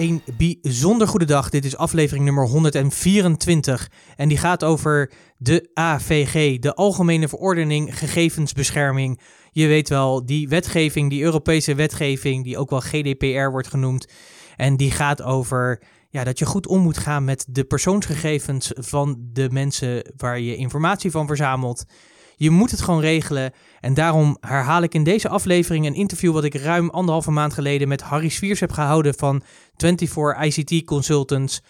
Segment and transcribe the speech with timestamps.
[0.00, 1.50] Een bijzonder goede dag.
[1.50, 9.20] Dit is aflevering nummer 124 en die gaat over de AVG, de Algemene Verordening Gegevensbescherming.
[9.50, 14.06] Je weet wel, die wetgeving, die Europese wetgeving, die ook wel GDPR wordt genoemd.
[14.56, 19.18] En die gaat over ja, dat je goed om moet gaan met de persoonsgegevens van
[19.32, 21.84] de mensen waar je informatie van verzamelt.
[22.40, 23.52] Je moet het gewoon regelen.
[23.80, 27.88] En daarom herhaal ik in deze aflevering een interview wat ik ruim anderhalve maand geleden
[27.88, 29.42] met Harry Swiers heb gehouden van
[29.76, 31.62] 24 ICT Consultants.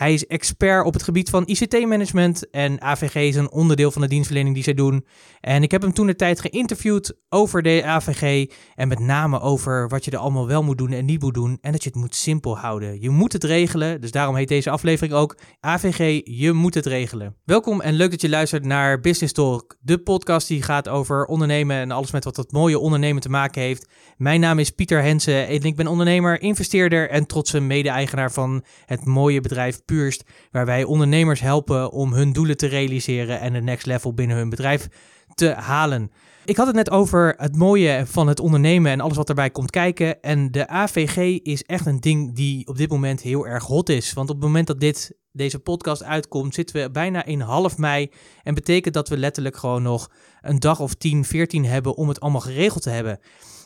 [0.00, 4.08] Hij is expert op het gebied van ICT-management en AVG is een onderdeel van de
[4.08, 5.06] dienstverlening die zij doen.
[5.40, 9.88] En ik heb hem toen de tijd geïnterviewd over de AVG en met name over
[9.88, 11.98] wat je er allemaal wel moet doen en niet moet doen en dat je het
[11.98, 13.00] moet simpel houden.
[13.00, 17.36] Je moet het regelen, dus daarom heet deze aflevering ook AVG, je moet het regelen.
[17.44, 21.76] Welkom en leuk dat je luistert naar Business Talk, de podcast die gaat over ondernemen
[21.76, 23.88] en alles met wat dat mooie ondernemen te maken heeft.
[24.16, 29.04] Mijn naam is Pieter Hensen en ik ben ondernemer, investeerder en trotse mede-eigenaar van het
[29.04, 33.86] mooie bedrijf Puurst, waar wij ondernemers helpen om hun doelen te realiseren en de next
[33.86, 34.88] level binnen hun bedrijf
[35.34, 36.10] te halen.
[36.44, 39.70] Ik had het net over het mooie van het ondernemen en alles wat erbij komt
[39.70, 40.20] kijken.
[40.20, 44.12] En de AVG is echt een ding die op dit moment heel erg hot is.
[44.12, 48.10] Want op het moment dat dit, deze podcast uitkomt, zitten we bijna in half mei.
[48.42, 50.10] En betekent dat we letterlijk gewoon nog
[50.40, 53.20] een dag of 10, 14 hebben om het allemaal geregeld te hebben.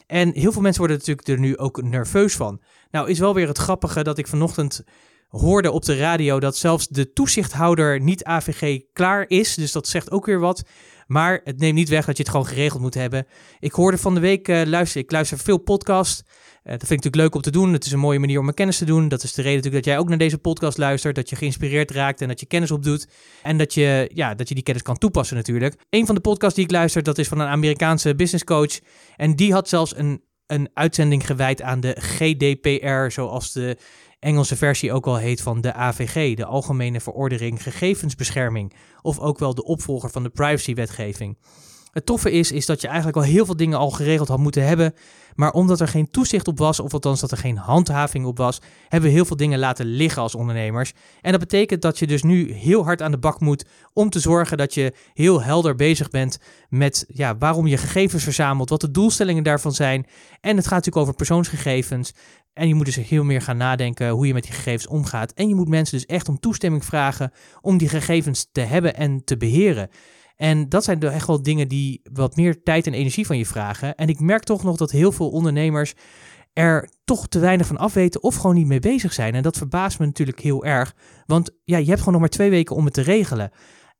[0.06, 2.60] En heel veel mensen worden natuurlijk er nu ook nerveus van.
[2.90, 4.84] Nou is wel weer het grappige dat ik vanochtend
[5.40, 9.54] hoorde op de radio dat zelfs de toezichthouder niet AVG klaar is.
[9.54, 10.62] Dus dat zegt ook weer wat.
[11.06, 13.26] Maar het neemt niet weg dat je het gewoon geregeld moet hebben.
[13.58, 16.22] Ik hoorde van de week, uh, luister, ik luister veel podcast.
[16.26, 17.72] Uh, dat vind ik natuurlijk leuk om te doen.
[17.72, 19.08] Het is een mooie manier om mijn kennis te doen.
[19.08, 21.14] Dat is de reden natuurlijk dat jij ook naar deze podcast luistert.
[21.14, 23.08] Dat je geïnspireerd raakt en dat je kennis opdoet.
[23.42, 25.76] En dat je, ja, dat je die kennis kan toepassen natuurlijk.
[25.90, 28.78] Een van de podcasts die ik luister, dat is van een Amerikaanse business coach.
[29.16, 33.76] En die had zelfs een, een uitzending gewijd aan de GDPR, zoals de
[34.24, 39.54] Engelse versie ook wel heet van de AVG, de Algemene Verordening Gegevensbescherming, of ook wel
[39.54, 41.36] de opvolger van de privacywetgeving.
[41.92, 44.66] Het toffe is, is dat je eigenlijk al heel veel dingen al geregeld had moeten
[44.66, 44.94] hebben,
[45.34, 48.60] maar omdat er geen toezicht op was, of althans dat er geen handhaving op was,
[48.88, 50.92] hebben we heel veel dingen laten liggen als ondernemers.
[51.20, 54.20] En dat betekent dat je dus nu heel hard aan de bak moet om te
[54.20, 58.90] zorgen dat je heel helder bezig bent met ja, waarom je gegevens verzamelt, wat de
[58.90, 60.06] doelstellingen daarvan zijn.
[60.40, 62.12] En het gaat natuurlijk over persoonsgegevens.
[62.54, 65.32] En je moet dus heel meer gaan nadenken hoe je met die gegevens omgaat.
[65.32, 69.24] En je moet mensen dus echt om toestemming vragen om die gegevens te hebben en
[69.24, 69.88] te beheren.
[70.36, 73.94] En dat zijn echt wel dingen die wat meer tijd en energie van je vragen.
[73.94, 75.94] En ik merk toch nog dat heel veel ondernemers
[76.52, 79.34] er toch te weinig van afweten of gewoon niet mee bezig zijn.
[79.34, 80.94] En dat verbaast me natuurlijk heel erg.
[81.26, 83.50] Want ja, je hebt gewoon nog maar twee weken om het te regelen.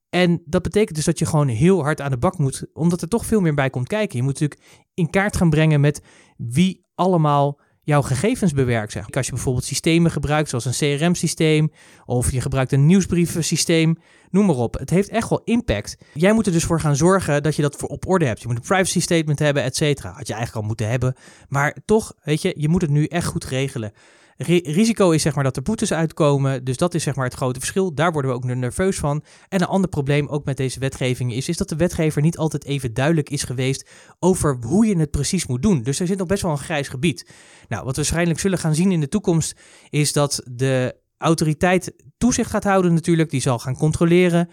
[0.09, 3.09] En dat betekent dus dat je gewoon heel hard aan de bak moet, omdat er
[3.09, 4.16] toch veel meer bij komt kijken.
[4.16, 4.60] Je moet natuurlijk
[4.94, 6.03] in kaart gaan brengen met
[6.37, 8.97] wie allemaal jouw gegevens bewerkt.
[9.17, 11.72] Als je bijvoorbeeld systemen gebruikt, zoals een CRM-systeem,
[12.05, 13.97] of je gebruikt een nieuwsbrievensysteem,
[14.31, 14.78] noem maar op.
[14.78, 15.97] Het heeft echt wel impact.
[16.15, 18.41] Jij moet er dus voor gaan zorgen dat je dat voor op orde hebt.
[18.41, 20.09] Je moet een privacy statement hebben, et cetera.
[20.09, 21.15] Had je eigenlijk al moeten hebben.
[21.49, 23.93] Maar toch, weet je, je moet het nu echt goed regelen
[24.37, 26.65] risico is zeg maar dat er boetes uitkomen.
[26.65, 27.95] Dus dat is zeg maar het grote verschil.
[27.95, 29.25] Daar worden we ook nerveus van.
[29.49, 32.65] En een ander probleem ook met deze wetgeving is, is dat de wetgever niet altijd
[32.65, 35.83] even duidelijk is geweest over hoe je het precies moet doen.
[35.83, 37.31] Dus er zit nog best wel een grijs gebied.
[37.69, 42.50] Nou, wat we waarschijnlijk zullen gaan zien in de toekomst is dat de autoriteit toezicht
[42.50, 43.31] gaat houden natuurlijk.
[43.31, 44.49] Die zal gaan controleren.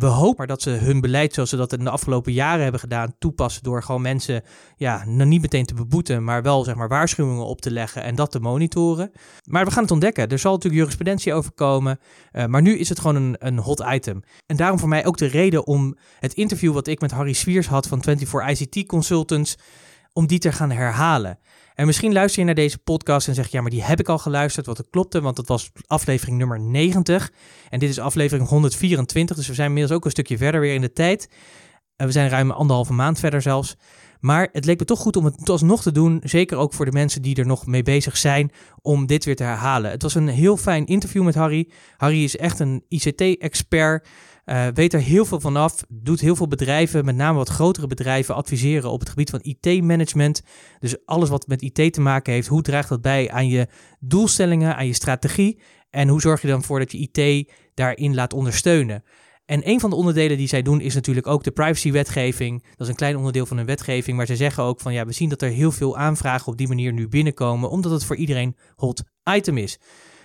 [0.00, 3.14] We hopen dat ze hun beleid, zoals ze dat in de afgelopen jaren hebben gedaan,
[3.18, 4.42] toepassen door gewoon mensen
[4.76, 8.14] ja, nou niet meteen te beboeten, maar wel zeg maar, waarschuwingen op te leggen en
[8.14, 9.10] dat te monitoren.
[9.44, 10.28] Maar we gaan het ontdekken.
[10.28, 11.98] Er zal natuurlijk jurisprudentie over komen,
[12.32, 14.22] uh, maar nu is het gewoon een, een hot item.
[14.46, 17.66] En daarom voor mij ook de reden om het interview wat ik met Harry Swiers
[17.66, 19.56] had van 24 ICT Consultants,
[20.12, 21.38] om die te gaan herhalen.
[21.80, 24.08] En misschien luister je naar deze podcast en zeg je, ja, maar die heb ik
[24.08, 27.32] al geluisterd, wat het klopte, want dat was aflevering nummer 90.
[27.68, 30.80] En dit is aflevering 124, dus we zijn inmiddels ook een stukje verder weer in
[30.80, 31.28] de tijd.
[31.96, 33.76] En we zijn ruim anderhalve maand verder zelfs.
[34.20, 36.92] Maar het leek me toch goed om het alsnog te doen, zeker ook voor de
[36.92, 38.50] mensen die er nog mee bezig zijn,
[38.82, 39.90] om dit weer te herhalen.
[39.90, 41.70] Het was een heel fijn interview met Harry.
[41.96, 44.08] Harry is echt een ICT-expert.
[44.50, 48.34] Uh, weet er heel veel vanaf, doet heel veel bedrijven, met name wat grotere bedrijven,
[48.34, 50.42] adviseren op het gebied van IT-management.
[50.78, 53.68] Dus alles wat met IT te maken heeft, hoe draagt dat bij aan je
[54.00, 55.60] doelstellingen, aan je strategie?
[55.90, 59.02] En hoe zorg je dan voor dat je IT daarin laat ondersteunen?
[59.44, 62.62] En een van de onderdelen die zij doen is natuurlijk ook de privacywetgeving.
[62.62, 64.16] Dat is een klein onderdeel van hun wetgeving.
[64.16, 66.68] Maar ze zeggen ook van ja, we zien dat er heel veel aanvragen op die
[66.68, 69.02] manier nu binnenkomen, omdat het voor iedereen hot
[69.34, 69.78] item is.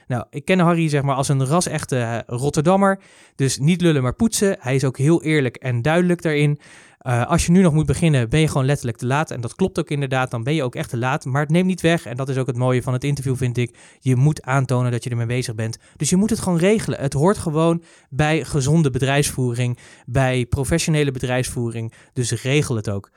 [0.08, 3.00] Nou, ik ken Harry zeg maar als een ras-echte eh, Rotterdammer.
[3.36, 4.58] Dus niet lullen, maar poetsen.
[4.60, 6.60] Hij is ook heel eerlijk en duidelijk daarin.
[7.08, 9.32] Uh, als je nu nog moet beginnen, ben je gewoon letterlijk te laat.
[9.32, 11.26] En dat klopt ook inderdaad, dan ben je ook echt te laat.
[11.26, 13.58] Maar het neemt niet weg, en dat is ook het mooie van het interview, vind
[13.58, 13.76] ik.
[14.00, 15.78] Je moet aantonen dat je ermee bezig bent.
[15.96, 17.00] Dus je moet het gewoon regelen.
[17.00, 21.94] Het hoort gewoon bij gezonde bedrijfsvoering, bij professionele bedrijfsvoering.
[22.14, 23.12] Dus regel het ook.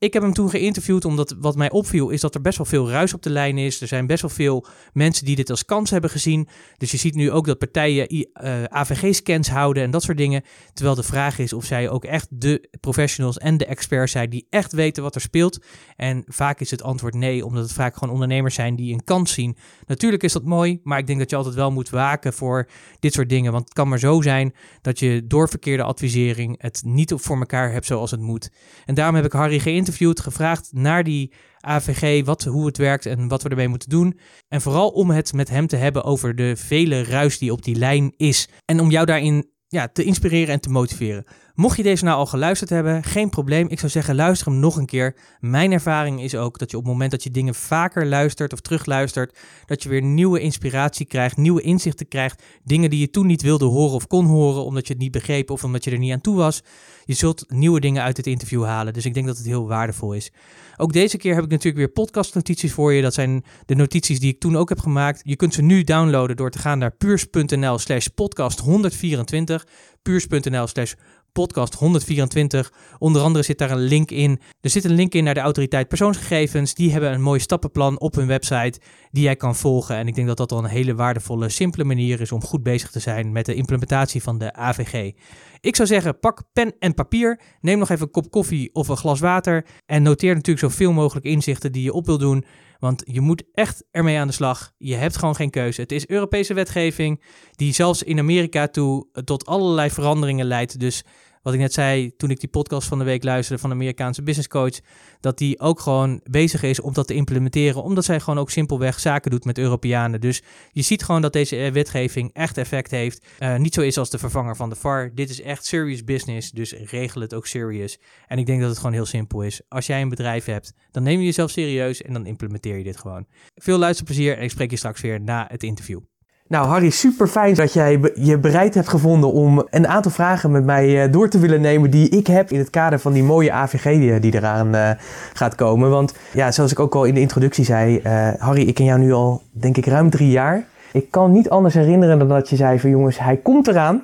[0.00, 2.90] Ik heb hem toen geïnterviewd omdat wat mij opviel is dat er best wel veel
[2.90, 3.80] ruis op de lijn is.
[3.80, 6.48] Er zijn best wel veel mensen die dit als kans hebben gezien.
[6.76, 10.42] Dus je ziet nu ook dat partijen eh, AVG-scans houden en dat soort dingen.
[10.72, 14.46] Terwijl de vraag is of zij ook echt de professionals en de experts zijn die
[14.50, 15.64] echt weten wat er speelt.
[15.96, 19.32] En vaak is het antwoord nee, omdat het vaak gewoon ondernemers zijn die een kans
[19.32, 19.56] zien.
[19.86, 22.68] Natuurlijk is dat mooi, maar ik denk dat je altijd wel moet waken voor
[23.00, 23.52] dit soort dingen.
[23.52, 27.72] Want het kan maar zo zijn dat je door verkeerde advisering het niet voor elkaar
[27.72, 28.50] hebt zoals het moet.
[28.84, 29.86] En daarom heb ik Harry geïnterviewd
[30.20, 34.18] gevraagd naar die AVG, wat, hoe het werkt en wat we ermee moeten doen.
[34.48, 37.76] En vooral om het met hem te hebben over de vele ruis die op die
[37.76, 38.48] lijn is.
[38.64, 41.24] En om jou daarin ja, te inspireren en te motiveren.
[41.58, 43.68] Mocht je deze nou al geluisterd hebben, geen probleem.
[43.68, 45.16] Ik zou zeggen, luister hem nog een keer.
[45.40, 48.60] Mijn ervaring is ook dat je op het moment dat je dingen vaker luistert of
[48.60, 52.42] terugluistert, dat je weer nieuwe inspiratie krijgt, nieuwe inzichten krijgt.
[52.64, 55.50] Dingen die je toen niet wilde horen of kon horen, omdat je het niet begreep
[55.50, 56.62] of omdat je er niet aan toe was.
[57.04, 58.92] Je zult nieuwe dingen uit het interview halen.
[58.92, 60.32] Dus ik denk dat het heel waardevol is.
[60.76, 63.02] Ook deze keer heb ik natuurlijk weer podcastnotities voor je.
[63.02, 65.20] Dat zijn de notities die ik toen ook heb gemaakt.
[65.24, 69.66] Je kunt ze nu downloaden door te gaan naar puurs.nl slash podcast 124.
[70.02, 70.92] puurs.nl slash
[71.38, 72.72] podcast 124.
[72.98, 74.40] Onder andere zit daar een link in.
[74.60, 76.74] Er zit een link in naar de autoriteit persoonsgegevens.
[76.74, 78.80] Die hebben een mooi stappenplan op hun website
[79.10, 79.96] die jij kan volgen.
[79.96, 82.90] En ik denk dat dat al een hele waardevolle, simpele manier is om goed bezig
[82.90, 85.12] te zijn met de implementatie van de AVG.
[85.60, 87.40] Ik zou zeggen, pak pen en papier.
[87.60, 89.66] Neem nog even een kop koffie of een glas water.
[89.86, 92.44] En noteer natuurlijk zoveel mogelijk inzichten die je op wil doen.
[92.78, 94.72] Want je moet echt ermee aan de slag.
[94.76, 95.80] Je hebt gewoon geen keuze.
[95.80, 100.80] Het is Europese wetgeving die zelfs in Amerika toe tot allerlei veranderingen leidt.
[100.80, 101.04] Dus
[101.42, 104.22] wat ik net zei toen ik die podcast van de week luisterde van de Amerikaanse
[104.22, 104.78] business coach,
[105.20, 109.00] dat die ook gewoon bezig is om dat te implementeren, omdat zij gewoon ook simpelweg
[109.00, 110.20] zaken doet met Europeanen.
[110.20, 110.42] Dus
[110.72, 113.26] je ziet gewoon dat deze eh, wetgeving echt effect heeft.
[113.40, 115.10] Uh, niet zo is als de vervanger van de VAR.
[115.14, 117.98] Dit is echt serious business, dus regel het ook serious.
[118.26, 119.60] En ik denk dat het gewoon heel simpel is.
[119.68, 122.96] Als jij een bedrijf hebt, dan neem je jezelf serieus en dan implementeer je dit
[122.96, 123.26] gewoon.
[123.54, 126.00] Veel luisterplezier en ik spreek je straks weer na het interview.
[126.48, 130.64] Nou, Harry, super fijn dat jij je bereid hebt gevonden om een aantal vragen met
[130.64, 133.52] mij eh, door te willen nemen die ik heb in het kader van die mooie
[133.52, 134.90] AVG die, eraan uh,
[135.32, 135.90] gaat komen.
[135.90, 138.98] Want ja, zoals ik ook al in de introductie zei, uh, Harry, ik ken jou
[138.98, 140.64] nu al denk ik ruim drie jaar.
[140.92, 144.02] Ik kan niet anders herinneren dan dat je zei van jongens, hij komt eraan.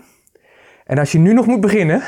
[0.87, 2.02] En als je nu nog moet beginnen,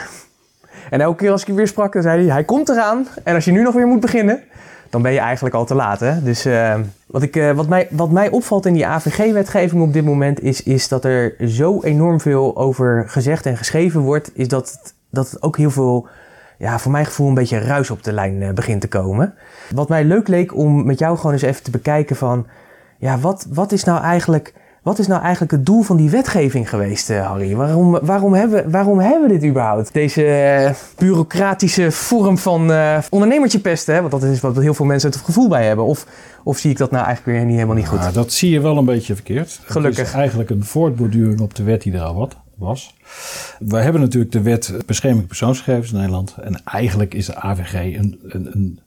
[0.90, 3.06] en elke keer als ik je weer sprak, dan zei hij, hij komt eraan.
[3.24, 4.42] En als je nu nog weer moet beginnen,
[4.90, 6.00] dan ben je eigenlijk al te laat.
[6.00, 6.22] Hè?
[6.22, 6.74] Dus uh,
[7.06, 10.62] wat, ik, uh, wat, mij, wat mij opvalt in die AVG-wetgeving op dit moment is,
[10.62, 15.42] is dat er zo enorm veel over gezegd en geschreven wordt, is dat, dat het
[15.42, 16.08] ook heel veel,
[16.58, 19.34] ja, voor mijn gevoel, een beetje ruis op de lijn uh, begint te komen.
[19.74, 22.46] Wat mij leuk leek om met jou gewoon eens even te bekijken van,
[22.98, 24.54] ja, wat, wat is nou eigenlijk
[24.86, 27.54] wat is nou eigenlijk het doel van die wetgeving geweest, uh, Harry?
[27.54, 29.92] Waarom, waarom, hebben, waarom hebben we dit überhaupt?
[29.92, 34.00] Deze uh, bureaucratische vorm van uh, ondernemertje pesten, hè?
[34.00, 35.84] want dat is wat heel veel mensen het gevoel bij hebben.
[35.84, 36.06] Of,
[36.44, 37.98] of zie ik dat nou eigenlijk weer niet helemaal niet goed?
[37.98, 39.60] Ja, dat zie je wel een beetje verkeerd.
[39.64, 39.98] Gelukkig.
[39.98, 42.94] Het is eigenlijk een voortborduring op de wet die er al wat was.
[43.58, 46.34] Wij hebben natuurlijk de wet bescherming persoonsgegevens in Nederland.
[46.42, 48.80] En eigenlijk is de AVG een, een, een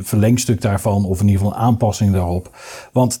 [0.00, 2.56] verlengstuk daarvan, of in ieder geval een aanpassing daarop.
[2.92, 3.20] Want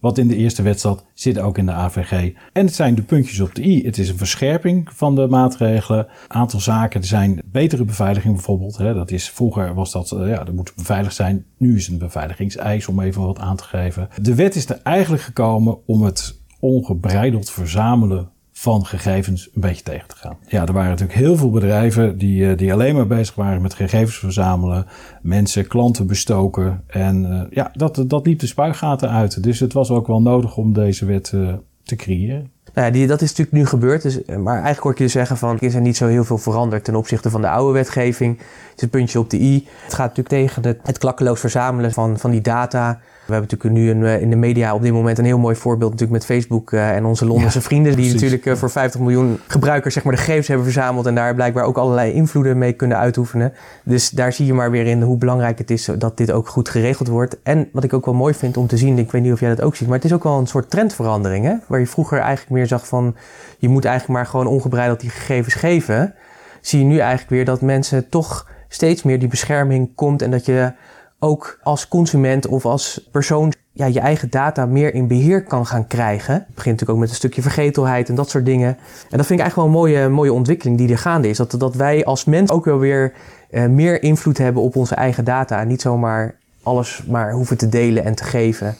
[0.00, 2.32] wat in de eerste wet zat, zit ook in de AVG.
[2.52, 3.84] En het zijn de puntjes op de i.
[3.84, 5.98] Het is een verscherping van de maatregelen.
[5.98, 8.76] Een aantal zaken er zijn betere beveiliging bijvoorbeeld.
[8.76, 8.94] Hè.
[8.94, 11.44] Dat is, vroeger was dat, uh, ja, dat moet beveiligd zijn.
[11.58, 14.08] Nu is het een beveiligingseis om even wat aan te geven.
[14.22, 20.08] De wet is er eigenlijk gekomen om het ongebreideld verzamelen van gegevens een beetje tegen
[20.08, 20.36] te gaan.
[20.46, 23.74] Ja, er waren natuurlijk heel veel bedrijven die, eh, die alleen maar bezig waren met
[23.74, 24.86] gegevens verzamelen,
[25.22, 26.82] mensen, klanten bestoken.
[26.86, 29.42] En uh, ja, dat, dat liep de spuigaten uit.
[29.42, 32.50] Dus het was ook wel nodig om deze wet uh, te creëren.
[32.74, 34.02] Nou ja, die, dat is natuurlijk nu gebeurd.
[34.02, 36.84] Dus, maar eigenlijk hoor ik je zeggen van, is er niet zo heel veel veranderd
[36.84, 38.38] ten opzichte van de oude wetgeving.
[38.38, 39.66] Het is een puntje op de i.
[39.84, 43.84] Het gaat natuurlijk tegen het, het klakkeloos verzamelen van, van die data We hebben natuurlijk
[43.84, 46.26] nu een, eh, in de media op dit moment een heel mooi voorbeeld natuurlijk met
[46.26, 47.96] Facebook en onze Londense vrienden.
[47.96, 51.06] Die natuurlijk voor 50 miljoen gebruikers zeg maar, de gegevens hebben verzameld.
[51.06, 53.52] En daar blijkbaar ook allerlei invloeden mee kunnen uitoefenen.
[53.84, 56.68] Dus daar zie je maar weer in hoe belangrijk het is dat dit ook goed
[56.68, 57.36] geregeld wordt.
[57.42, 59.48] En wat ik ook wel mooi vind om te zien, ik weet niet of jij
[59.48, 61.44] dat ook ziet, maar het is ook wel een soort trendverandering.
[61.44, 61.54] Hè?
[61.66, 63.16] Waar je vroeger eigenlijk meer zag van
[63.58, 66.14] je moet eigenlijk maar gewoon ongebreideld die gegevens geven.
[66.60, 70.46] Zie je nu eigenlijk weer dat mensen toch steeds meer die bescherming komt en dat
[70.46, 70.72] je
[71.18, 75.86] ook als consument of als persoon ja, je eigen data meer in beheer kan gaan
[75.86, 76.34] krijgen.
[76.34, 78.68] Het begint natuurlijk ook met een stukje vergetelheid en dat soort dingen.
[79.10, 81.36] En dat vind ik eigenlijk wel een mooie, mooie ontwikkeling die er gaande is.
[81.36, 83.12] Dat, dat wij als mens ook wel weer
[83.50, 85.60] uh, meer invloed hebben op onze eigen data.
[85.60, 88.76] En niet zomaar alles maar hoeven te delen en te geven.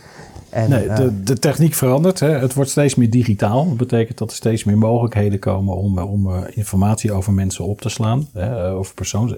[0.50, 2.21] En, nee, de, eh, de techniek verandert.
[2.21, 2.38] Hè.
[2.38, 3.69] Het wordt steeds meer digitaal.
[3.69, 7.81] Dat betekent dat er steeds meer mogelijkheden komen om, eh, om informatie over mensen op
[7.81, 8.28] te slaan.
[8.33, 9.35] Hè, over persoons,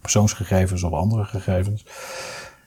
[0.00, 1.84] persoonsgegevens of andere gegevens.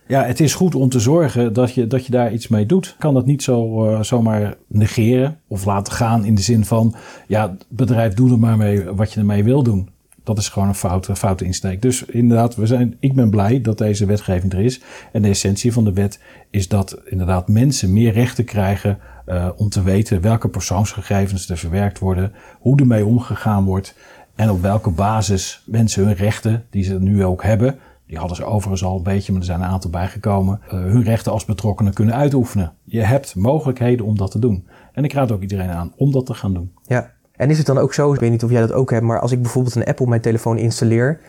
[0.08, 2.96] Ja, het is goed om te zorgen dat je, dat je daar iets mee doet.
[3.00, 6.96] Kan dat niet zo, uh, zomaar negeren of laten gaan in de zin van...
[7.28, 9.90] ja, bedrijf, doe er maar mee wat je ermee wil doen.
[10.24, 11.82] Dat is gewoon een foute, foute insteek.
[11.82, 14.82] Dus inderdaad, we zijn, ik ben blij dat deze wetgeving er is.
[15.12, 16.20] En de essentie van de wet
[16.50, 19.00] is dat inderdaad mensen meer rechten krijgen...
[19.28, 22.32] Uh, om te weten welke persoonsgegevens er verwerkt worden...
[22.60, 23.96] hoe ermee omgegaan wordt...
[24.36, 27.80] en op welke basis mensen hun rechten, die ze nu ook hebben
[28.13, 30.62] die hadden ze overigens al een beetje, maar er zijn een aantal bijgekomen.
[30.65, 32.74] Uh, hun rechten als betrokkenen kunnen uitoefenen.
[32.84, 34.67] Je hebt mogelijkheden om dat te doen.
[34.91, 36.74] En ik raad ook iedereen aan om dat te gaan doen.
[36.84, 39.03] Ja, en is het dan ook zo, ik weet niet of jij dat ook hebt,
[39.03, 41.20] maar als ik bijvoorbeeld een app op mijn telefoon installeer,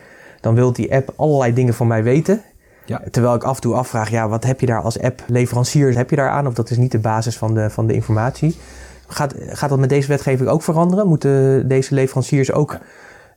[0.41, 2.41] dan wil die app allerlei dingen van mij weten.
[2.85, 3.01] Ja.
[3.11, 6.15] Terwijl ik af en toe afvraag, ja, wat heb je daar als app-leverancier, heb je
[6.15, 6.47] daar aan?
[6.47, 8.55] Of dat is niet de basis van de, van de informatie.
[9.07, 11.07] Gaat, gaat dat met deze wetgeving ook veranderen?
[11.07, 12.77] Moeten deze leveranciers ook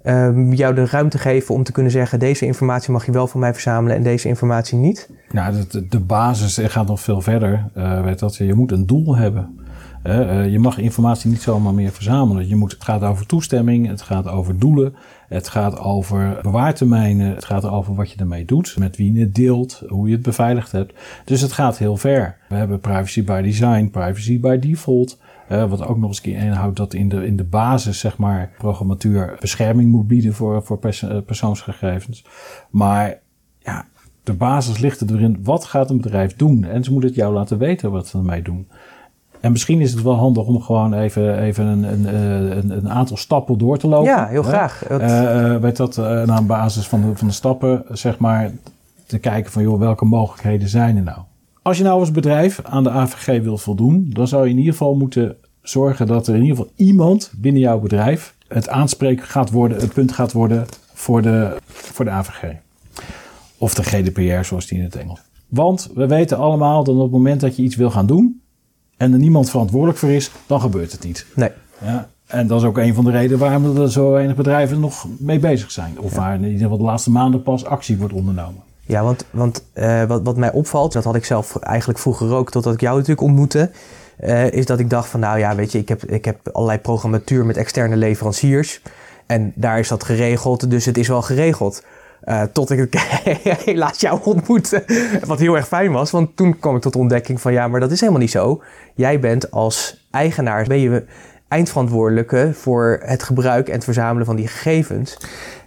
[0.08, 3.40] um, jou de ruimte geven om te kunnen zeggen: deze informatie mag je wel van
[3.40, 5.10] mij verzamelen en deze informatie niet?
[5.30, 7.64] Nou, de, de basis gaat nog veel verder.
[7.76, 9.58] Uh, weet dat, je moet een doel hebben.
[10.04, 12.48] Uh, je mag informatie niet zomaar meer verzamelen.
[12.48, 14.94] Je moet, het gaat over toestemming, het gaat over doelen,
[15.28, 19.34] het gaat over bewaartermijnen, het gaat over wat je ermee doet, met wie je het
[19.34, 20.92] deelt, hoe je het beveiligd hebt.
[21.24, 22.36] Dus het gaat heel ver.
[22.48, 25.18] We hebben privacy by design, privacy by default.
[25.48, 29.36] Wat ook nog eens keer inhoudt dat in de, in de basis, zeg maar, programmatuur
[29.40, 32.24] bescherming moet bieden voor, voor pers eh, persoonsgegevens.
[32.70, 33.18] Maar
[33.58, 33.84] ja,
[34.22, 36.64] de basis ligt erin, wat gaat een bedrijf doen?
[36.64, 38.68] En ze moeten het jou laten weten wat ze ermee doen.
[39.40, 42.90] En misschien is het wel handig om gewoon even, even een, een, eh, een, een
[42.90, 44.08] aantal stappen door te lopen.
[44.08, 44.90] Ja, heel graag.
[44.90, 48.50] Uh, weet dat, uh, naar basis van de, van de stappen, zeg maar,
[49.06, 51.18] te kijken van, joh, welke mogelijkheden zijn er nou?
[51.68, 54.72] Als je nou als bedrijf aan de AVG wilt voldoen, dan zou je in ieder
[54.72, 59.50] geval moeten zorgen dat er in ieder geval iemand binnen jouw bedrijf het aanspreken gaat
[59.50, 62.54] worden, het punt gaat worden voor de, voor de AVG.
[63.58, 65.20] Of de GDPR, zoals die in het Engels.
[65.48, 68.40] Want we weten allemaal dat op het moment dat je iets wil gaan doen
[68.96, 71.26] en er niemand verantwoordelijk voor is, dan gebeurt het niet.
[71.34, 71.50] Nee.
[71.84, 75.06] Ja, en dat is ook een van de redenen waarom er zo weinig bedrijven nog
[75.18, 76.00] mee bezig zijn.
[76.00, 78.66] Of waar in ieder geval de laatste maanden pas actie wordt ondernomen.
[78.88, 82.50] Ja, want, want uh, wat, wat mij opvalt, dat had ik zelf eigenlijk vroeger ook,
[82.50, 83.70] totdat ik jou natuurlijk ontmoette,
[84.24, 86.78] uh, is dat ik dacht van, nou ja, weet je, ik heb, ik heb allerlei
[86.78, 88.82] programmatuur met externe leveranciers.
[89.26, 91.84] En daar is dat geregeld, dus het is wel geregeld.
[92.24, 92.94] Uh, tot ik
[93.64, 94.84] helaas jou ontmoette.
[95.26, 97.80] Wat heel erg fijn was, want toen kwam ik tot de ontdekking van ja, maar
[97.80, 98.62] dat is helemaal niet zo.
[98.94, 101.04] Jij bent als eigenaar, ben je
[101.48, 105.16] eindverantwoordelijke voor het gebruik en het verzamelen van die gegevens.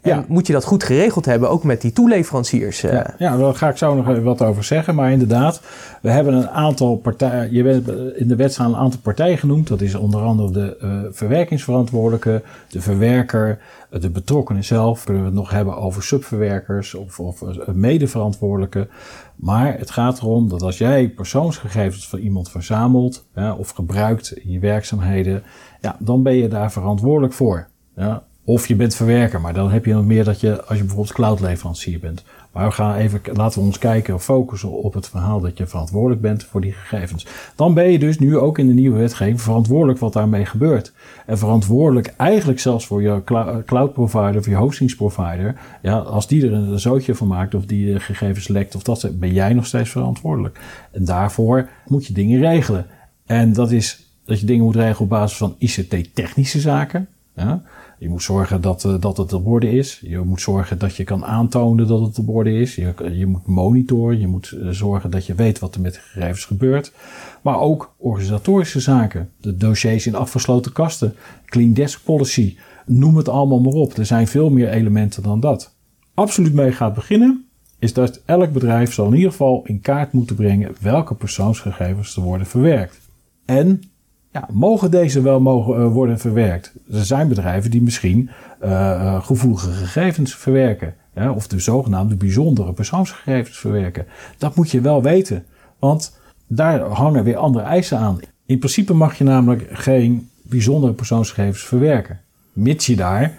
[0.01, 2.81] En moet je dat goed geregeld hebben, ook met die toeleveranciers?
[2.81, 3.13] Ja, eh?
[3.17, 4.95] ja, daar ga ik zo nog even wat over zeggen.
[4.95, 5.61] Maar inderdaad,
[6.01, 7.53] we hebben een aantal partijen.
[7.53, 9.67] Je bent in de wet staan een aantal partijen genoemd.
[9.67, 13.59] Dat is onder andere de uh, verwerkingsverantwoordelijke, de verwerker,
[13.89, 15.03] de betrokkenen zelf.
[15.03, 18.87] Kunnen we het nog hebben over subverwerkers of, of medeverantwoordelijke.
[19.41, 24.59] Maar het gaat erom dat als jij persoonsgegevens van iemand verzamelt of gebruikt in je
[24.59, 25.43] werkzaamheden,
[25.79, 27.67] ja, dan ben je daar verantwoordelijk voor.
[27.95, 28.23] Ja.
[28.43, 31.15] Of je bent verwerker, maar dan heb je nog meer dat je, als je bijvoorbeeld
[31.15, 32.23] cloudleverancier bent.
[32.51, 36.21] Maar we gaan even, laten we ons kijken, focussen op het verhaal dat je verantwoordelijk
[36.21, 37.25] bent voor die gegevens.
[37.55, 40.93] Dan ben je dus nu ook in de nieuwe wetgeving verantwoordelijk wat daarmee gebeurt.
[41.25, 43.21] En verantwoordelijk eigenlijk zelfs voor je
[43.65, 45.59] cloud provider of je hostingsprovider.
[45.81, 49.33] Ja, als die er een zootje van maakt of die gegevens lekt of dat, ben
[49.33, 50.59] jij nog steeds verantwoordelijk.
[50.91, 52.85] En daarvoor moet je dingen regelen.
[53.25, 57.07] En dat is dat je dingen moet regelen op basis van ICT-technische zaken.
[58.01, 60.01] Je moet zorgen dat, uh, dat het op orde is.
[60.03, 62.75] Je moet zorgen dat je kan aantonen dat het op orde is.
[62.75, 64.19] Je, je moet monitoren.
[64.19, 66.93] Je moet uh, zorgen dat je weet wat er met de gegevens gebeurt.
[67.41, 69.29] Maar ook organisatorische zaken.
[69.41, 71.15] De dossiers in afgesloten kasten.
[71.45, 72.57] Clean desk policy.
[72.85, 73.97] Noem het allemaal maar op.
[73.97, 75.75] Er zijn veel meer elementen dan dat.
[76.13, 77.45] Absoluut mee gaat beginnen
[77.79, 82.21] is dat elk bedrijf zal in ieder geval in kaart moeten brengen welke persoonsgegevens er
[82.21, 82.99] worden verwerkt.
[83.45, 83.81] En
[84.31, 86.73] ja, mogen deze wel mogen, uh, worden verwerkt?
[86.91, 88.29] Er zijn bedrijven die misschien
[88.63, 90.93] uh, gevoelige gegevens verwerken.
[91.35, 94.05] Of de zogenaamde bijzondere persoonsgegevens verwerken.
[94.37, 95.45] Dat moet je wel weten.
[95.79, 98.19] Want daar hangen weer andere eisen aan.
[98.45, 102.19] In principe mag je namelijk geen bijzondere persoonsgegevens verwerken.
[102.53, 103.33] Mits je daar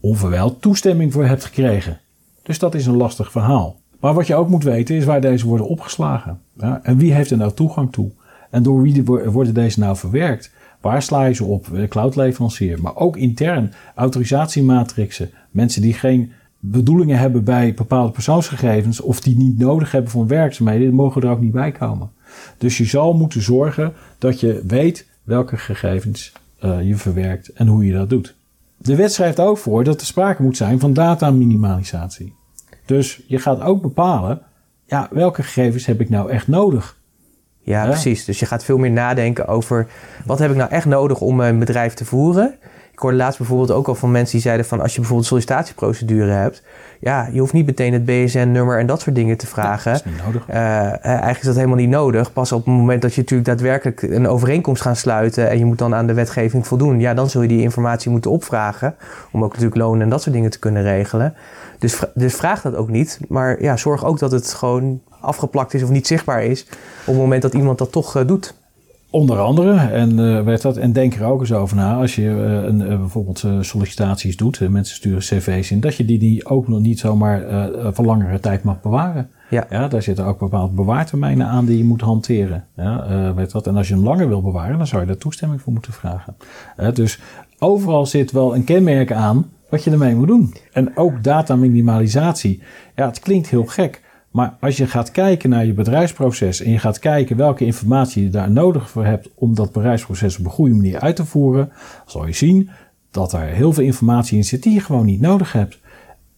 [0.00, 2.00] onverwijld toestemming voor hebt gekregen.
[2.42, 3.76] Dus dat is een lastig verhaal.
[4.00, 6.40] Maar wat je ook moet weten is waar deze worden opgeslagen.
[6.82, 8.10] En wie heeft er nou toegang toe?
[8.56, 10.50] En door wie worden deze nou verwerkt?
[10.80, 11.66] Waar sla je ze op?
[11.72, 12.80] De cloudleverancier.
[12.80, 15.30] Maar ook intern, autorisatiematrixen.
[15.50, 20.94] Mensen die geen bedoelingen hebben bij bepaalde persoonsgegevens of die niet nodig hebben voor werkzaamheden,
[20.94, 22.10] mogen er ook niet bij komen.
[22.58, 26.32] Dus je zal moeten zorgen dat je weet welke gegevens
[26.64, 28.34] uh, je verwerkt en hoe je dat doet.
[28.76, 32.32] De wet schrijft ook voor dat er sprake moet zijn van dataminimalisatie.
[32.86, 34.42] Dus je gaat ook bepalen,
[34.86, 36.95] ja, welke gegevens heb ik nou echt nodig?
[37.66, 38.24] Ja, precies.
[38.24, 39.86] Dus je gaat veel meer nadenken over
[40.24, 42.54] wat heb ik nou echt nodig om mijn bedrijf te voeren.
[42.96, 46.30] Ik hoorde laatst bijvoorbeeld ook al van mensen die zeiden van als je bijvoorbeeld sollicitatieprocedure
[46.30, 46.62] hebt,
[47.00, 49.92] ja, je hoeft niet meteen het BSN-nummer en dat soort dingen te vragen.
[49.92, 50.48] dat is niet nodig.
[50.48, 50.56] Uh,
[51.04, 52.32] eigenlijk is dat helemaal niet nodig.
[52.32, 55.78] Pas op het moment dat je natuurlijk daadwerkelijk een overeenkomst gaat sluiten en je moet
[55.78, 58.94] dan aan de wetgeving voldoen, ja, dan zul je die informatie moeten opvragen.
[59.32, 61.34] Om ook natuurlijk lonen en dat soort dingen te kunnen regelen.
[61.78, 63.18] Dus, dus vraag dat ook niet.
[63.28, 66.66] Maar ja, zorg ook dat het gewoon afgeplakt is of niet zichtbaar is
[67.00, 68.54] op het moment dat iemand dat toch uh, doet.
[69.10, 72.22] Onder andere, en, uh, werd dat, en denk er ook eens over na, als je
[72.22, 76.68] uh, een, uh, bijvoorbeeld sollicitaties doet, mensen sturen cv's in, dat je die, die ook
[76.68, 77.44] nog niet zomaar
[77.94, 79.30] voor langere tijd mag bewaren.
[79.50, 79.66] Ja.
[79.70, 79.88] ja.
[79.88, 82.64] daar zitten ook bepaalde bewaartermijnen aan die je moet hanteren.
[82.76, 83.66] Ja, weet wat?
[83.66, 86.36] En als je hem langer wil bewaren, dan zou je daar toestemming voor moeten vragen.
[86.94, 87.20] dus
[87.58, 90.54] overal zit wel een kenmerk aan wat je ermee moet doen.
[90.72, 92.62] En ook dataminimalisatie.
[92.94, 94.02] Ja, het klinkt heel gek.
[94.36, 98.30] Maar als je gaat kijken naar je bedrijfsproces en je gaat kijken welke informatie je
[98.30, 101.72] daar nodig voor hebt om dat bedrijfsproces op een goede manier uit te voeren,
[102.06, 102.70] zal je zien
[103.10, 105.78] dat er heel veel informatie in zit die je gewoon niet nodig hebt.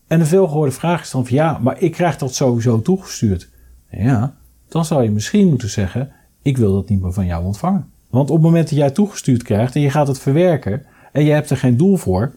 [0.07, 3.51] En een veelgehoorde vraag is dan van ja, maar ik krijg dat sowieso toegestuurd.
[3.91, 4.37] Ja,
[4.69, 6.13] dan zou je misschien moeten zeggen,
[6.43, 7.91] ik wil dat niet meer van jou ontvangen.
[8.11, 11.33] Want op het moment dat jij toegestuurd krijgt en je gaat het verwerken en je
[11.33, 12.33] hebt er geen doel voor,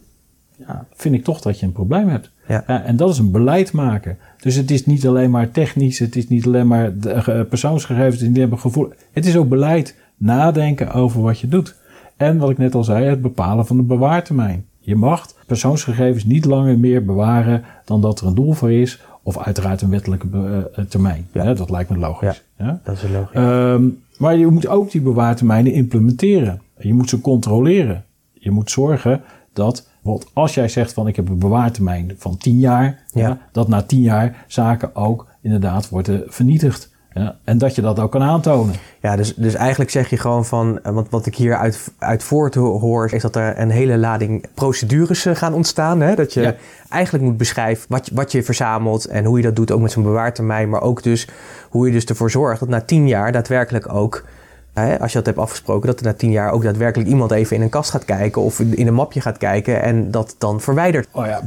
[0.68, 2.32] ja, vind ik toch dat je een probleem hebt.
[2.47, 2.84] Ja.
[2.86, 4.17] En dat is een beleid maken.
[4.39, 8.19] Dus het is niet alleen maar technisch, het is niet alleen maar de, uh, persoonsgegevens
[8.19, 8.93] die hebben gevoel.
[9.12, 9.95] Het is ook beleid.
[10.17, 11.76] Nadenken over wat je doet.
[12.17, 14.65] En wat ik net al zei, het bepalen van de bewaartermijn.
[14.80, 19.02] Je mag persoonsgegevens niet langer meer bewaren dan dat er een doel voor is.
[19.24, 21.28] Of uiteraard een wettelijke uh, termijn.
[21.32, 21.54] Ja.
[21.54, 22.43] dat lijkt me logisch.
[22.58, 23.39] Ja, dat is logisch.
[23.39, 26.62] Um, maar je moet ook die bewaartermijnen implementeren.
[26.78, 28.04] Je moet ze controleren.
[28.34, 29.21] Je moet zorgen
[29.54, 33.27] dat want als jij zegt van ik heb een bewaartermijn van 10 jaar, ja.
[33.27, 36.89] Ja, dat na 10 jaar zaken ook inderdaad worden vernietigd.
[37.13, 38.75] Ja, en dat je dat ook kan aantonen.
[39.01, 42.55] Ja, dus, dus eigenlijk zeg je gewoon van, want wat ik hier uit, uit voort
[42.55, 46.01] hoor, is dat er een hele lading procedures gaan ontstaan.
[46.01, 46.15] Hè?
[46.15, 46.55] Dat je Ja.
[46.89, 49.91] eigenlijk moet beschrijven wat, je- wat je verzamelt en hoe je dat doet, ook met
[49.91, 50.69] zo'n bewaartermijn.
[50.69, 51.27] Maar ook dus
[51.69, 54.25] hoe je dus ervoor zorgt dat na tien jaar daadwerkelijk ook,
[54.73, 57.55] hè, als je dat hebt afgesproken, dat er na tien jaar ook daadwerkelijk iemand even
[57.55, 61.07] in een kast gaat kijken of in een mapje gaat kijken en dat dan verwijdert.
[61.12, 61.41] Oh ja,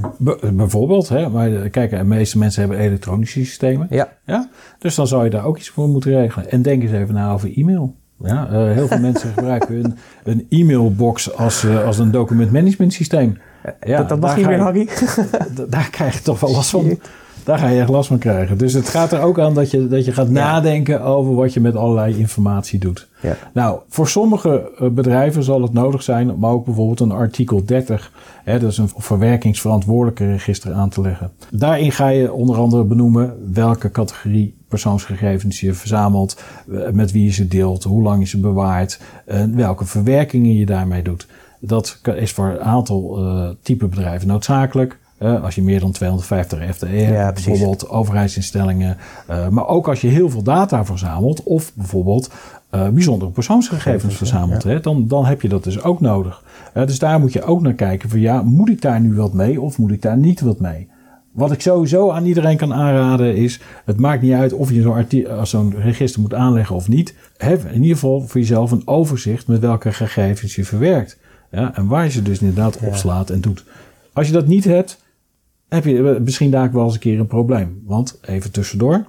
[0.53, 3.87] bijvoorbeeld, hè, maar eh, kijk, de meeste mensen hebben elektronische systemen.
[3.91, 4.49] Ja, Ja?
[4.79, 6.51] Dus dan zou je daar ook iets voor moeten regelen.
[6.51, 7.95] En denk eens even na over e-mail.
[8.19, 13.39] Ja, eh, heel veel mensen gebruiken hun, een e-mailbox als, eh, als een documentmanagement systeem.
[13.81, 14.89] Ja, dat, dat mag niet meer, Harry.
[15.69, 16.99] Daar krijg je toch wel last van.
[17.45, 18.59] Daar ga je echt last van krijgen.
[18.59, 21.61] Dus het gaat er ook aan dat je, dat je gaat nadenken over wat je
[21.61, 23.09] met allerlei informatie doet.
[23.21, 23.37] Ja.
[23.53, 28.13] Nou, voor sommige eh, bedrijven zal het nodig zijn om ook bijvoorbeeld een artikel 30,
[28.45, 31.31] hè, dat is een verwerkingsverantwoordelijke register aan te leggen.
[31.51, 37.33] Daarin ga je onder andere benoemen welke categorie persoonsgegevens je verzamelt, eh, met wie je
[37.33, 41.27] ze deelt, hoe lang je ze bewaart, en welke verwerkingen je daarmee doet.
[41.61, 44.99] Dat is voor een aantal eh, type bedrijven noodzakelijk.
[45.25, 48.97] Als je meer dan 250 FTE hebt, Ja, bijvoorbeeld overheidsinstellingen.
[49.27, 52.31] eh, maar ook als je heel veel data verzamelt of bijvoorbeeld
[52.71, 54.63] eh, bijzondere persoonsgegevens verzamelt.
[54.63, 56.43] Hè, dan, dan heb je dat dus ook nodig.
[56.75, 59.61] Dus daar moet je ook naar kijken van ja, moet ik daar nu wat mee
[59.61, 60.89] of moet ik daar niet wat mee?
[61.33, 65.05] Wat ik sowieso aan iedereen kan aanraden is, het maakt niet uit of je
[65.43, 67.15] zo'n register moet aanleggen of niet.
[67.37, 71.19] Heb in ieder geval voor jezelf een overzicht met welke gegevens je verwerkt.
[71.51, 73.65] Ja, en waar je ze dus inderdaad opslaat en doet.
[74.13, 75.03] Als je dat niet hebt,
[75.75, 77.83] heb je misschien daar wel eens een keer een probleem.
[77.85, 79.07] Want even tussendoor,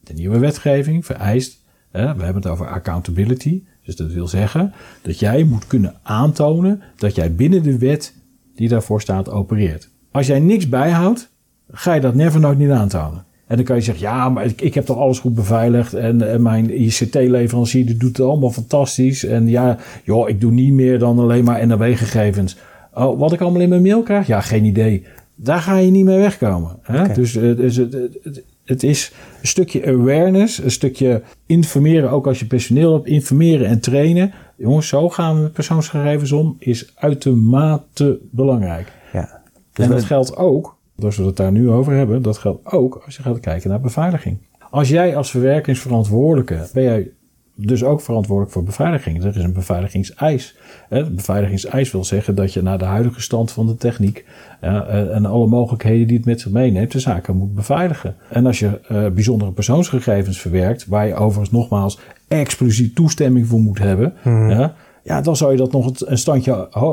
[0.00, 3.62] de nieuwe wetgeving vereist, hè, we hebben het over accountability.
[3.84, 8.14] Dus dat wil zeggen dat jij moet kunnen aantonen dat jij binnen de wet
[8.54, 9.90] die daarvoor staat opereert.
[10.10, 11.30] Als jij niks bijhoudt,
[11.70, 13.26] ga je dat never nooit niet aantonen.
[13.46, 15.94] En dan kan je zeggen, ja, maar ik, ik heb toch alles goed beveiligd.
[15.94, 19.24] En, mijn ICT-leverancier doet het allemaal fantastisch.
[19.24, 22.56] En ja, joh, ik doe niet meer dan alleen maar NAW-gegevens.
[22.94, 24.26] Oh, wat ik allemaal in mijn mail krijg?
[24.26, 25.06] Ja, geen idee.
[25.40, 26.78] Daar ga je niet mee wegkomen.
[26.82, 27.14] Hè?
[27.14, 32.26] Dus, eh, dus het, het, het- het is een stukje awareness, een stukje informeren, ook
[32.26, 34.32] als je personeel hebt, informeren en trainen.
[34.56, 38.92] Jongens, zo gaan we met persoonsgegevens om, is uitermate belangrijk.
[39.12, 39.40] Ja.
[39.72, 42.72] Dus en we- dat geldt ook, als we het daar nu over hebben, dat geldt
[42.72, 44.38] ook als je gaat kijken naar beveiliging.
[44.70, 47.10] Als jij als verwerkingsverantwoordelijke, ben jij
[47.66, 49.24] dus ook verantwoordelijk voor beveiliging.
[49.24, 50.56] Er is een beveiligingseis.
[50.88, 54.24] Een beveiligingseis wil zeggen dat je naar de huidige stand van de techniek
[54.60, 58.16] eh, en alle mogelijkheden die het met zich meeneemt, de zaken moet beveiligen.
[58.28, 63.78] En als je eh, bijzondere persoonsgegevens verwerkt, waar je overigens nogmaals expliciet toestemming voor moet
[63.78, 64.74] hebben, ja,
[65.08, 66.92] ja, dan zou je dat nog een standje eh,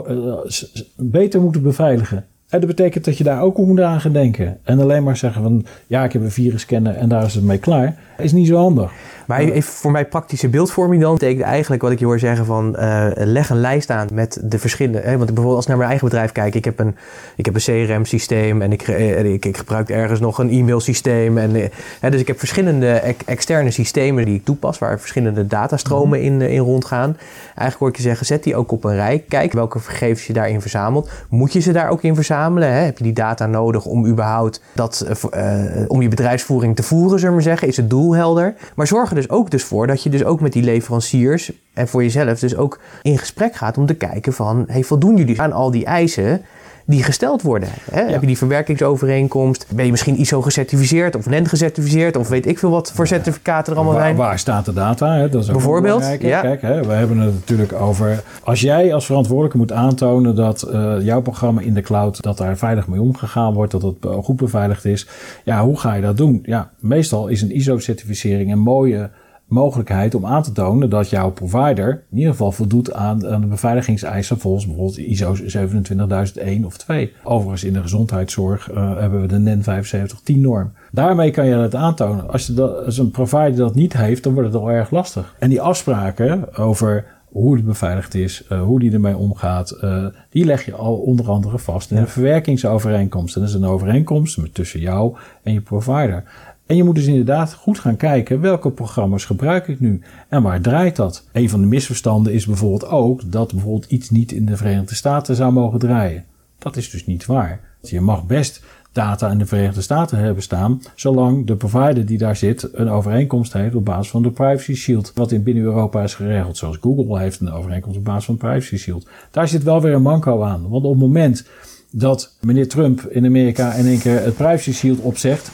[0.95, 2.25] beter moeten beveiligen.
[2.49, 4.57] En dat betekent dat je daar ook moet aan gaan denken.
[4.63, 7.57] En alleen maar zeggen van, ja, ik heb een virusscanner en daar is het mee
[7.57, 8.91] klaar, is niet zo handig.
[9.25, 11.13] Maar even voor mij praktische beeldvorming dan.
[11.13, 14.59] betekent eigenlijk wat ik je hoor zeggen van eh, leg een lijst aan met de
[14.59, 14.99] verschillende.
[14.99, 16.55] Hè, want bijvoorbeeld als ik naar mijn eigen bedrijf kijk.
[16.55, 16.95] Ik heb een,
[17.35, 21.37] ik heb een CRM-systeem en ik, eh, ik, ik gebruik ergens nog een e-mailsysteem.
[21.37, 24.79] En, eh, hè, dus ik heb verschillende ex- externe systemen die ik toepas.
[24.79, 27.17] Waar verschillende datastromen in, eh, in rondgaan.
[27.45, 29.23] Eigenlijk hoor ik je zeggen, zet die ook op een rij.
[29.27, 31.09] Kijk welke gegevens je daarin verzamelt.
[31.29, 32.71] Moet je ze daar ook in verzamelen?
[32.71, 32.79] Hè?
[32.79, 37.19] Heb je die data nodig om überhaupt dat, eh, eh, om je bedrijfsvoering te voeren,
[37.19, 37.67] zullen we maar zeggen?
[37.67, 38.55] Is het doel helder?
[38.75, 41.87] Maar zorg er dus ook dus voor dat je dus ook met die leveranciers en
[41.87, 45.51] voor jezelf dus ook in gesprek gaat om te kijken van, hey, voldoen jullie aan
[45.51, 46.41] al die eisen?
[46.87, 47.69] Die gesteld worden.
[47.91, 48.03] Hè?
[48.03, 49.65] Heb je die verwerkingsovereenkomst?
[49.75, 52.17] Ben je misschien ISO gecertificeerd of NEN gecertificeerd?
[52.17, 54.15] Of weet ik veel wat voor certificaten er allemaal Waar, zijn?
[54.15, 55.15] waar staat de data?
[55.15, 55.29] Hè?
[55.29, 56.41] Dat is Bijvoorbeeld, ja.
[56.41, 58.23] Kijk, hè, we hebben het natuurlijk over...
[58.43, 62.21] Als jij als verantwoordelijke moet aantonen dat eh, jouw programma in de cloud...
[62.21, 65.07] dat daar veilig mee omgegaan wordt, dat het eh, goed beveiligd is.
[65.43, 66.39] Ja, hoe ga je dat doen?
[66.43, 69.09] Ja, meestal is een ISO-certificering een mooie
[69.47, 73.47] mogelijkheid om aan te tonen dat jouw provider in ieder geval voldoet aan, aan de
[73.47, 77.13] beveiligingseisen volgens bijvoorbeeld ISO 27001 of 2.
[77.23, 80.71] Overigens in de gezondheidszorg eh, hebben we de NEN 7510 norm.
[80.91, 82.31] Daarmee kan je het aantonen.
[82.31, 85.35] Als, je dat, als een provider dat niet heeft, dan wordt het al erg lastig.
[85.39, 87.05] En die afspraken over
[87.35, 91.29] hoe het beveiligd is, eh, hoe die ermee omgaat, eh, die leg je al onder
[91.29, 93.35] andere vast in een verwerkingsovereenkomst.
[93.35, 96.23] En dat is een overeenkomst tussen jou en je provider.
[96.65, 100.61] En je moet dus inderdaad goed gaan kijken welke programma's gebruik ik nu en waar
[100.61, 101.23] draait dat.
[101.31, 105.35] Een van de misverstanden is bijvoorbeeld ook dat bijvoorbeeld iets niet in de Verenigde Staten
[105.35, 106.23] zou mogen draaien.
[106.57, 107.59] Dat is dus niet waar.
[107.81, 112.35] Je mag best data in de Verenigde Staten hebben staan, zolang de provider die daar
[112.35, 116.13] zit een overeenkomst heeft op basis van de Privacy Shield, wat in binnen Europa is
[116.13, 116.57] geregeld.
[116.57, 119.07] Zoals Google heeft een overeenkomst op basis van Privacy Shield.
[119.31, 121.47] Daar zit wel weer een manco aan, want op het moment
[121.91, 125.51] dat meneer Trump in Amerika in één keer het Privacy Shield opzegt,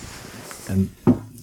[0.68, 0.90] en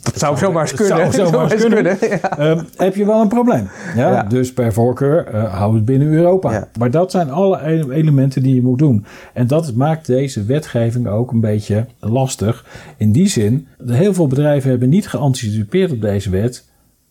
[0.03, 1.13] Dat zou zomaar eens kunnen.
[1.13, 1.97] zou zomaar eens kunnen.
[2.01, 2.39] ja.
[2.39, 3.69] Ehm, heb je wel een probleem.
[3.97, 4.11] Ja?
[4.11, 4.23] Ja.
[4.23, 6.53] Dus per voorkeur eh, hou het binnen Europa.
[6.53, 6.69] Ja.
[6.79, 9.05] Maar dat zijn alle e- elementen die je moet doen.
[9.35, 12.65] En dat maakt deze wetgeving ook een beetje lastig.
[12.97, 16.65] In die zin, heel veel bedrijven hebben niet geanticipeerd op deze wet.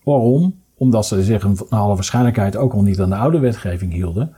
[0.04, 0.56] Waarom?
[0.78, 4.34] Omdat ze zich een naar alle waarschijnlijkheid ook al niet aan de oude wetgeving hielden.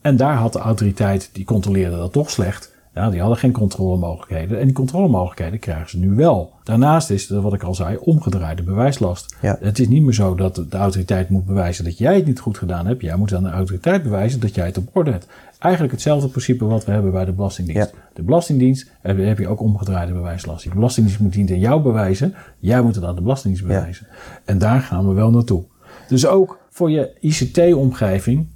[0.00, 2.72] En daar had de autoriteit, die controleerde dat toch slecht.
[2.94, 4.58] Ja, die hadden geen controlemogelijkheden.
[4.58, 6.52] En die controlemogelijkheden krijgen ze nu wel.
[6.62, 9.36] Daarnaast is er, wat ik al zei, omgedraaide bewijslast.
[9.42, 9.56] Ja.
[9.60, 12.58] Het is niet meer zo dat de autoriteit moet bewijzen dat jij het niet goed
[12.58, 13.02] gedaan hebt.
[13.02, 15.26] Jij moet aan de autoriteit bewijzen dat jij het op orde hebt.
[15.58, 17.90] Eigenlijk hetzelfde principe wat we hebben bij de Belastingdienst.
[17.94, 17.98] Ja.
[18.14, 20.64] De Belastingdienst heb, heb je ook omgedraaide bewijslast.
[20.64, 22.34] De Belastingdienst moet niet aan jou bewijzen.
[22.58, 23.76] Jij moet het aan de Belastingdienst Ja.
[23.78, 24.06] bewijzen.
[24.44, 25.64] En daar gaan we wel naartoe.
[26.08, 28.46] Dus ook voor je ICT-omgeving.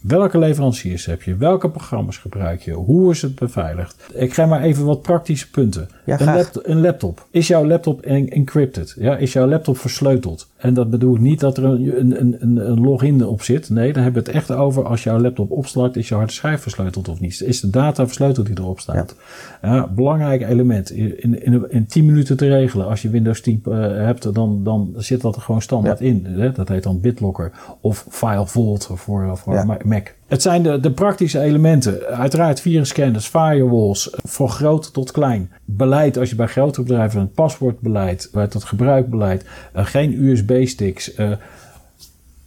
[0.00, 1.36] Welke leveranciers heb je?
[1.36, 2.72] Welke programma's gebruik je?
[2.72, 4.02] Hoe is het beveiligd?
[4.14, 5.88] Ik geef maar even wat praktische punten.
[6.04, 7.26] Ja, een, laptop, een laptop.
[7.30, 8.94] Is jouw laptop en- encrypted?
[8.98, 10.49] Ja, is jouw laptop versleuteld?
[10.60, 13.70] En dat bedoel ik niet dat er een, een, een- een, login op zit.
[13.70, 14.84] Nee, daar hebben we het echt over.
[14.84, 17.40] Als jouw laptop opstart, is jouw harde schijf versleuteld of niet?
[17.40, 19.16] Is de data versleuteld die erop staat?
[19.62, 19.86] Ja.
[19.88, 20.90] belangrijk element.
[20.90, 22.86] In, in, in 10 minuten te regelen.
[22.86, 26.24] Als je Windows 10 eh, hebt, dan, dan zit dat er gewoon standaard in.
[26.26, 26.52] Hè?
[26.52, 29.76] Dat heet dan BitLocker of File Vault voor, voor Ja.
[29.84, 30.18] Mac.
[30.30, 32.06] Het zijn de, de praktische elementen.
[32.06, 35.50] Uiteraard virusscanners, firewalls, van groot tot klein.
[35.64, 41.14] Beleid als je bij grotere bedrijven een paswoordbeleid, het gebruikbeleid, eh, geen USB-sticks.
[41.14, 41.30] eh,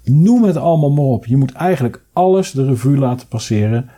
[0.04, 1.26] noem het allemaal maar op.
[1.26, 3.90] Je moet eigenlijk alles de revue laten passeren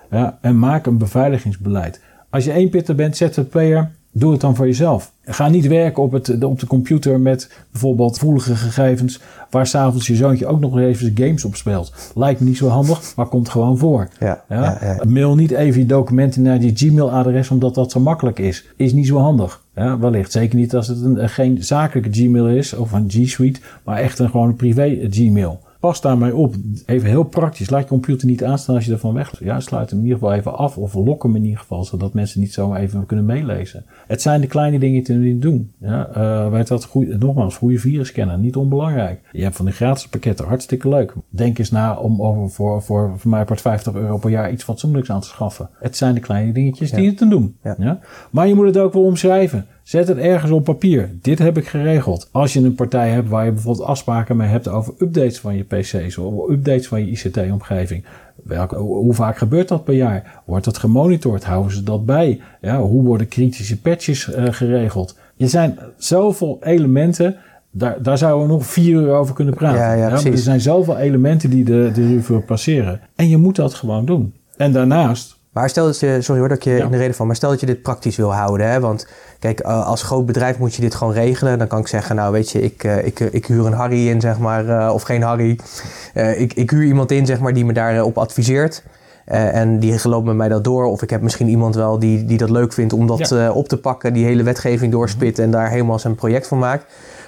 [0.41, 2.01] en maak een beveiligingsbeleid.
[2.29, 5.11] Als je één pitter bent, ZZP'er, doe het dan voor jezelf.
[5.23, 10.15] Ga niet werken op, het, op de computer met bijvoorbeeld voelige gegevens, waar s'avonds je
[10.15, 11.93] zoontje ook nog even games op speelt.
[12.15, 14.07] Lijkt me niet zo handig, maar komt gewoon voor.
[14.19, 15.01] Ja, ja, ja.
[15.07, 18.65] Mail niet even je documenten naar je Gmail-adres, omdat dat zo makkelijk is.
[18.75, 19.63] Is niet zo handig.
[19.75, 20.31] Ja, wellicht.
[20.31, 24.19] Zeker niet als het een, geen zakelijke Gmail is of een G Suite, maar echt
[24.19, 25.59] een gewoon privé Gmail.
[25.79, 26.55] Pas daarmee op.
[26.85, 27.69] Even heel praktisch.
[27.69, 29.39] Laat je computer niet aanstaan als je ervan weg.
[29.39, 30.77] Ja, sluit hem in ieder geval even af.
[30.77, 31.83] Of lok hem in ieder geval.
[31.83, 33.85] Zodat mensen niet zomaar even kunnen meelezen.
[34.07, 35.71] Het zijn de kleine dingen die je doen.
[35.79, 38.37] Ja, uh, weet dat, goeie, nogmaals, goede virusscanner.
[38.37, 39.19] Niet onbelangrijk.
[39.31, 40.45] Je hebt van die gratis pakketten.
[40.45, 41.13] Hartstikke leuk.
[41.29, 44.63] Denk eens na om over voor, voor, voor mij part 50 euro per jaar iets
[44.63, 45.69] fatsoenlijks aan te schaffen.
[45.79, 47.55] Het zijn de kleine dingetjes die je te doen.
[47.63, 47.75] Ja.
[47.79, 47.99] ja.
[48.31, 49.65] Maar je moet het ook wel omschrijven.
[49.85, 51.09] Zet het ergens op papier.
[51.21, 52.29] Dit heb ik geregeld.
[52.31, 55.63] Als je een partij hebt waar je bijvoorbeeld afspraken mee hebt over updates van je
[55.63, 58.05] PC's of updates van je ICT-omgeving.
[58.43, 60.41] Welke, hoe vaak gebeurt dat per jaar?
[60.45, 61.43] Wordt dat gemonitord?
[61.43, 62.41] Houden ze dat bij?
[62.61, 65.17] Ja, hoe worden kritische patches uh, geregeld?
[65.37, 67.35] Er zijn zoveel elementen.
[67.71, 69.79] Daar, daar zouden we nog vier uur over kunnen praten.
[69.79, 73.01] Ja, ja, ja, er zijn zoveel elementen die de, de review passeren.
[73.15, 74.33] En je moet dat gewoon doen.
[74.57, 77.35] En daarnaast maar stel dat je, sorry hoor dat je in de reden van, maar
[77.35, 78.69] stel dat je dit praktisch wil houden.
[78.69, 78.79] Hè?
[78.79, 79.07] Want
[79.39, 81.57] kijk, eh, als groot bedrijf moet je dit gewoon regelen.
[81.57, 84.21] Dan kan ik zeggen, nou weet je, ik, eh, ik, ik huur een Harry in,
[84.21, 85.59] zeg maar, eh, of geen Harry.
[86.13, 88.83] ik, ik huur iemand in, zeg maar, die me daarop adviseert.
[89.25, 90.85] en die loopt met mij dat door.
[90.85, 93.77] Of ik heb misschien iemand wel die, die dat leuk vindt om dat op te
[93.77, 96.85] pakken, die hele wetgeving doorspitten en daar helemaal zijn project van maakt.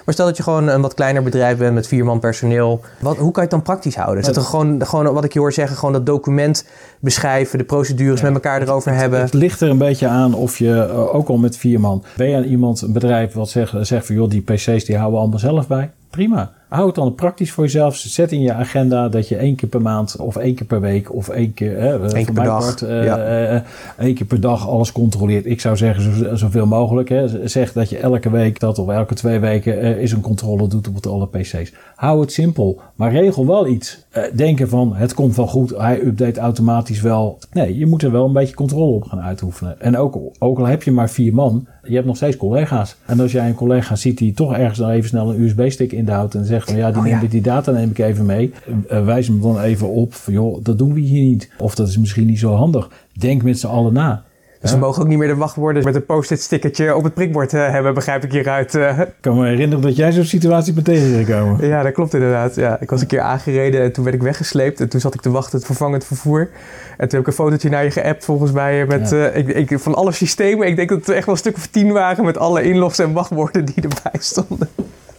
[0.08, 2.80] Maar stel dat je gewoon een wat kleiner bedrijf bent met vier man personeel.
[3.00, 4.20] Wat, hoe kan je het dan praktisch houden?
[4.20, 6.64] Is het gewoon, gewoon wat ik je hoor zeggen, gewoon dat document
[7.00, 9.20] beschrijven, de procedures met elkaar erover hebben?
[9.20, 12.28] Het, ligt er een beetje aan of je, eh, ook al met vier man, ben
[12.28, 15.18] je aan iemand, een bedrijf wat zegt, zegt van joh, die PC's die houden we
[15.18, 15.90] allemaal zelf bij?
[16.10, 16.52] Prima.
[16.68, 17.96] Hou het dan praktisch voor jezelf.
[17.96, 21.14] Zet in je agenda dat je één keer per maand of één keer per week
[21.14, 22.64] of één keer, hè, Eén keer per dag.
[22.64, 23.52] Part, uh, ja.
[23.52, 23.60] uh,
[23.98, 25.46] één keer per dag alles controleert.
[25.46, 27.08] Ik zou zeggen zo, zoveel mogelijk.
[27.08, 27.48] Hè.
[27.48, 30.88] Zeg dat je elke week dat of elke twee weken uh, is een controle doet
[30.88, 31.72] op alle PC's.
[31.94, 34.06] Hou het simpel, maar regel wel iets.
[34.34, 37.38] denken van het komt wel goed, hij update automatisch wel.
[37.52, 39.80] Nee, je moet er wel een beetje controle op gaan uitoefenen.
[39.80, 42.96] En ook, ook al heb je maar vier man, je hebt nog steeds collega's.
[43.06, 46.34] En als jij een collega ziet die toch ergens dan even snel een USB-stick inhoudt
[46.34, 48.52] en zegt van ja, die, oh, neem, die data neem ik even mee,
[48.90, 51.50] uh, wijs hem dan even op van joh, dat doen we hier niet.
[51.58, 52.90] Of dat is misschien niet zo handig.
[53.12, 54.26] Denk met z'n allen na.
[54.60, 57.52] Dus we mogen ook niet meer de wachtwoorden met een post-it stickertje op het prikbord
[57.52, 58.74] uh, hebben, begrijp ik hieruit.
[58.74, 58.98] Uh.
[58.98, 61.56] Ik kan me herinneren dat jij zo'n situatie bent tegengekomen.
[61.68, 62.54] Ja, dat klopt inderdaad.
[62.54, 64.80] Ja, ik was een keer aangereden en toen werd ik weggesleept.
[64.80, 66.50] En toen zat ik te wachten, het vervangend vervoer.
[66.96, 69.16] En toen heb ik een fotootje naar je geappt volgens mij met ja.
[69.16, 70.66] uh, ik, ik, van alle systemen.
[70.66, 73.12] Ik denk dat het echt wel een stuk of tien waren met alle inlogs en
[73.12, 74.68] wachtwoorden die erbij stonden.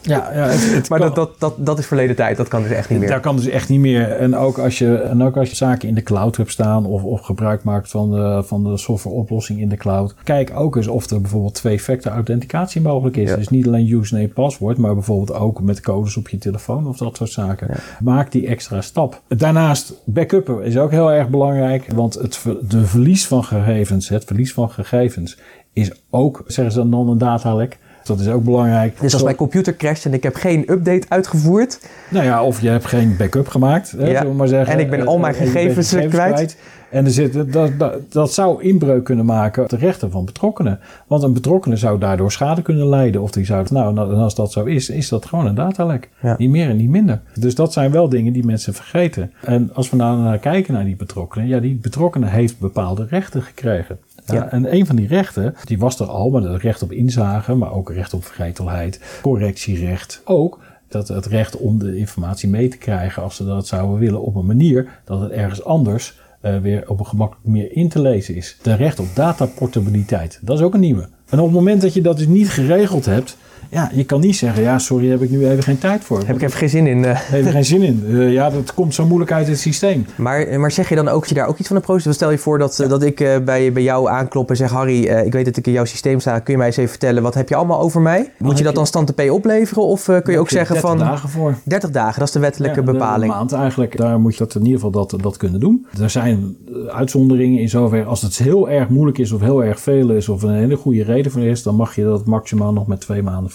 [0.01, 2.38] Ja, ja het, maar dat, dat, dat, dat is verleden tijd.
[2.38, 3.09] Dat kan dus echt niet meer.
[3.09, 4.12] Dat kan dus echt niet meer.
[4.12, 7.03] En ook als je, en ook als je zaken in de cloud hebt staan of,
[7.03, 10.15] of gebruik maakt van de, van de softwareoplossing in de cloud.
[10.23, 13.35] Kijk ook eens of er bijvoorbeeld twee-factor authenticatie mogelijk is.
[13.35, 17.15] Dus niet alleen username paswoord, maar bijvoorbeeld ook met codes op je telefoon of dat
[17.15, 17.69] soort zaken.
[17.99, 19.21] Maak die extra stap.
[19.27, 21.85] Daarnaast, backuppen is ook heel erg belangrijk.
[21.93, 25.38] Want het de verlies van gegevens, het verlies van gegevens
[25.73, 27.79] is ook, zeggen ze dan, een datalek.
[28.17, 28.99] Dat is ook belangrijk.
[28.99, 31.79] Dus als mijn computer crasht en ik heb geen update uitgevoerd.
[32.09, 33.91] Nou ja, of je hebt geen backup gemaakt.
[33.91, 34.23] Hè, ja.
[34.23, 34.73] maar zeggen.
[34.73, 36.57] En ik ben al mijn eh, gegevens, gegevens kwijt.
[36.89, 40.79] En er zit, dat, dat, dat, zou inbreuk kunnen maken op de rechten van betrokkenen.
[41.07, 43.21] Want een betrokkenen zou daardoor schade kunnen lijden.
[43.21, 46.09] Of die zou, nou, en als dat zo is, is dat gewoon een datalek.
[46.37, 47.21] Niet meer en niet minder.
[47.35, 49.31] Dus dat zijn wel dingen die mensen vergeten.
[49.41, 51.47] En als we nou naar kijken naar die betrokkenen.
[51.47, 53.97] Ja, die betrokkenen heeft bepaalde rechten gekregen.
[54.35, 54.51] Ja.
[54.51, 57.73] En een van die rechten, die was er al, maar het recht op inzage, maar
[57.73, 60.21] ook recht op vergetelheid, correctierecht.
[60.25, 64.21] Ook dat het recht om de informatie mee te krijgen als ze dat zouden willen
[64.21, 68.01] op een manier dat het ergens anders uh, weer op een gemakkelijke manier in te
[68.01, 68.57] lezen is.
[68.61, 71.09] De recht op dataportabiliteit, dat is ook een nieuwe.
[71.29, 73.37] En op het moment dat je dat dus niet geregeld hebt,
[73.71, 76.17] ja, je kan niet zeggen, ja, sorry, heb ik nu even geen tijd voor.
[76.25, 76.97] Heb ik even geen zin in.
[76.97, 77.12] Uh.
[77.13, 78.03] Heb ik geen zin in.
[78.08, 80.05] Uh, ja, dat komt zo moeilijk uit het systeem.
[80.15, 82.15] Maar, maar zeg je dan ook, je daar ook iets van een procedure?
[82.15, 85.34] Stel je voor dat, dat ik uh, bij, bij jou aanklop en zeg, Harry, ik
[85.34, 86.39] weet dat ik in jouw systeem sta.
[86.39, 88.32] Kun je mij eens even vertellen, wat heb je allemaal over mij?
[88.38, 89.84] Moet je dat dan stand P opleveren?
[89.84, 90.97] Of kun je ook zeggen van...
[90.97, 91.55] 30 dagen voor.
[91.63, 93.32] 30 dagen, dat is de wettelijke ja, bepaling.
[93.32, 93.97] Een maand eigenlijk.
[93.97, 95.86] Daar moet je dat in ieder geval dat, dat kunnen doen.
[96.01, 100.10] Er zijn uitzonderingen in zover, als het heel erg moeilijk is of heel erg veel
[100.10, 103.01] is of een hele goede reden voor is, dan mag je dat maximaal nog met
[103.01, 103.51] twee maanden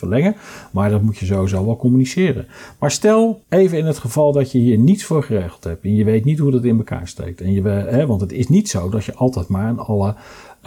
[0.70, 2.46] Maar dat moet je sowieso wel communiceren.
[2.78, 6.04] Maar stel even in het geval dat je hier niets voor geregeld hebt en je
[6.04, 7.40] weet niet hoe dat in elkaar steekt.
[7.40, 10.14] En je, hè, want het is niet zo dat je altijd maar aan alle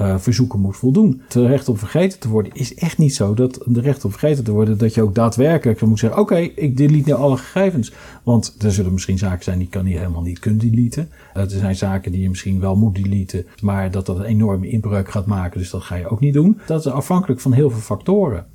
[0.01, 1.21] uh, verzoeken moet voldoen.
[1.23, 4.43] Het recht om vergeten te worden is echt niet zo dat de recht om vergeten
[4.43, 7.93] te worden, dat je ook daadwerkelijk moet zeggen: Oké, ik delete nu alle gegevens.
[8.23, 11.09] Want er zullen misschien zaken zijn die kan je helemaal niet kunnen deleten.
[11.37, 14.69] Uh, er zijn zaken die je misschien wel moet deleten, maar dat dat een enorme
[14.69, 16.59] inbreuk gaat maken, dus dat ga je ook niet doen.
[16.65, 18.45] Dat is afhankelijk van heel veel factoren.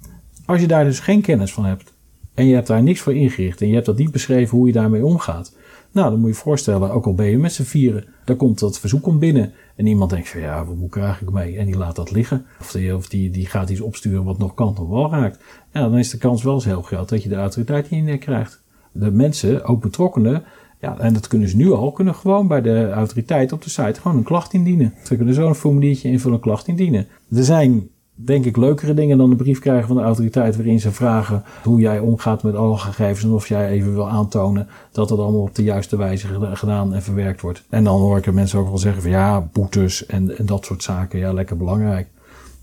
[0.45, 1.93] Als je daar dus geen kennis van hebt,
[2.35, 3.61] En je hebt daar niks voor ingericht.
[3.61, 5.57] En je hebt dat niet beschreven hoe je daarmee omgaat.
[5.93, 8.59] Nou, dan moet je je voorstellen, ook al ben je met z'n vieren, dan komt
[8.59, 9.53] dat verzoek om binnen.
[9.77, 11.59] En iemand denkt van ja, wat moet ik eigenlijk mee?
[11.59, 12.47] En die laat dat liggen.
[12.61, 15.39] Of die, of die, die gaat iets opsturen wat nog kant of wel raakt.
[15.73, 18.21] Ja, dan is de kans wel eens heel groot dat je de autoriteit je nek
[18.21, 18.63] krijgt.
[18.93, 20.45] De mensen, ook betrokkenen,
[20.81, 24.01] ja, en dat kunnen ze nu al, kunnen gewoon bij de autoriteit op de site
[24.01, 24.95] gewoon een klacht indienen.
[25.05, 27.07] Ze kunnen zo een formuliertje invullen, een klacht indienen.
[27.31, 27.89] Er zijn
[28.25, 31.81] denk ik leukere dingen dan een brief krijgen van de autoriteit waarin ze vragen hoe
[31.81, 35.55] jij omgaat met alle gegevens en of jij even wil aantonen dat het allemaal op
[35.55, 37.65] de juiste wijze gedaan en verwerkt wordt.
[37.69, 40.65] En dan hoor ik er mensen ook wel zeggen van ja, boetes en, en dat
[40.65, 42.09] soort zaken, ja, lekker belangrijk.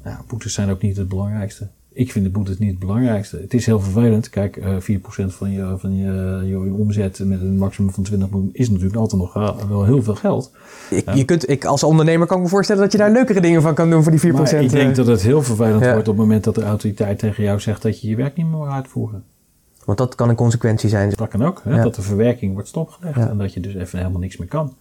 [0.04, 3.38] Ja, boetes zijn ook niet het belangrijkste ik vind de boetes niet het belangrijkste.
[3.38, 4.30] Het is heel vervelend.
[4.30, 8.30] Kijk, uh, eh, 4% van, je, van je, je, omzet met een maximum van 20
[8.30, 9.34] miljoen is natuurlijk altijd nog
[9.68, 10.52] wel heel veel geld.
[10.90, 13.62] Ik, je kunt, ik, als ondernemer kan ik me voorstellen dat je daar leukere dingen
[13.62, 14.34] van kan doen voor die 4%.
[14.34, 14.96] Maar ik denk eh.
[14.96, 18.02] dat het heel vervelend wordt op het moment dat de autoriteit tegen jou zegt dat
[18.02, 19.24] je je werk niet meer moet uitvoeren.
[19.86, 21.14] Want dat kan een consequentie zijn.
[21.16, 24.20] Dat kan ook, hè, dat de verwerking wordt stopgelegd en dat je dus even helemaal
[24.20, 24.76] niks meer kan.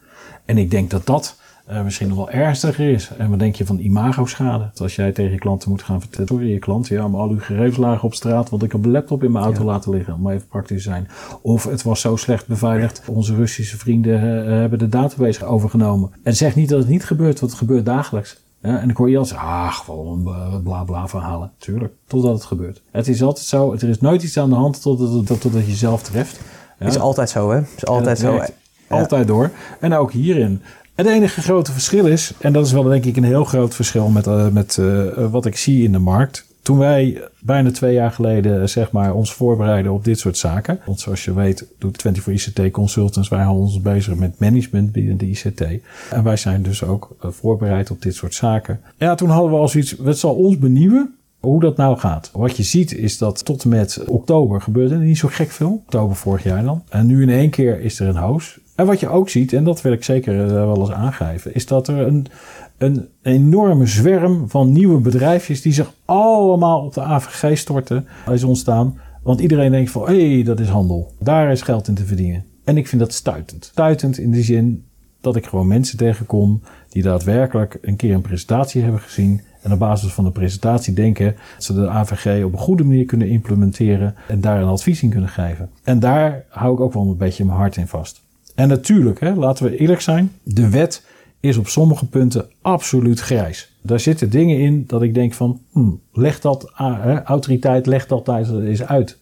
[0.45, 1.37] En ik denk dat dat
[1.71, 3.11] uh, misschien nog wel ernstiger is.
[3.19, 4.71] En wat denk je van imago-schade?
[4.77, 7.41] Als jij tegen je klanten moet gaan vertellen, sorry je klant, ja, maar al uw
[7.41, 10.31] gegevens lagen op straat, want ik heb een laptop in mijn auto laten liggen, om
[10.31, 11.09] even praktisch te zijn.
[11.43, 16.11] Of het was zo slecht beveiligd, onze Russische vrienden uh, hebben de database overgenomen.
[16.23, 18.41] En zeg niet dat het niet gebeurt, want het gebeurt dagelijks.
[18.63, 21.51] Ja, en ik hoor je altijd zeggen, ah, gewoon uh, bla bla verhalen.
[21.59, 22.81] Tuurlijk, totdat het gebeurt.
[22.91, 25.75] Het is altijd zo, er is nooit iets aan de hand totdat, totdat, totdat je
[25.75, 26.41] zelf treft.
[26.79, 27.57] Het is altijd zo, hè?
[27.57, 28.41] Het is altijd zo.
[28.89, 29.51] Altijd door.
[29.81, 30.63] En ook hierin.
[30.99, 34.09] Het enige grote verschil is, en dat is wel denk ik een heel groot verschil
[34.09, 36.47] met, uh, met uh, wat ik zie in de markt.
[36.63, 40.81] Toen wij bijna twee jaar geleden zeg maar, ons voorbereiden op dit soort zaken.
[40.87, 43.29] Want zoals je weet doet 24 ICT Consultants.
[43.29, 45.63] Wij houden ons bezig met management binnen de ICT.
[46.11, 48.81] En wij zijn dus ook uh, voorbereid op dit soort zaken.
[48.97, 52.31] Ja, toen hadden we al zoiets, het zal ons benieuwen hoe dat nou gaat.
[52.33, 55.83] Wat je ziet is dat tot en met oktober gebeurde er niet zo gek veel.
[55.85, 56.83] Oktober vorig jaar dan.
[56.89, 58.59] En nu in één keer is er een hoos.
[58.79, 61.67] En wat je ook ziet, en dat wil ik zeker eh, wel eens aangeven, is
[61.67, 62.27] dat er een,
[62.77, 68.99] een enorme zwerm van nieuwe bedrijfjes die zich allemaal op de AVG storten, is ontstaan.
[69.23, 71.13] Want iedereen denkt van, hé, hey, dat is handel.
[71.19, 72.45] Daar is geld in te verdienen.
[72.65, 73.65] En ik vind dat stuitend.
[73.65, 74.85] Stuitend in de zin
[75.21, 79.41] dat ik gewoon mensen tegenkom die daadwerkelijk een keer een presentatie hebben gezien.
[79.63, 83.05] En op basis van de presentatie denken dat ze de AVG op een goede manier
[83.05, 85.71] kunnen implementeren en daar een advies in kunnen geven.
[85.85, 88.27] En daar hou ik ook wel een beetje mijn hart in vast.
[88.59, 91.05] En natuurlijk, hè, laten we eerlijk zijn, de wet
[91.41, 93.73] is op sommige punten absoluut grijs.
[93.83, 98.29] Daar zitten dingen in dat ik denk van, hmm, leg dat, uh, autoriteit, leg dat
[98.29, 99.19] eens uit.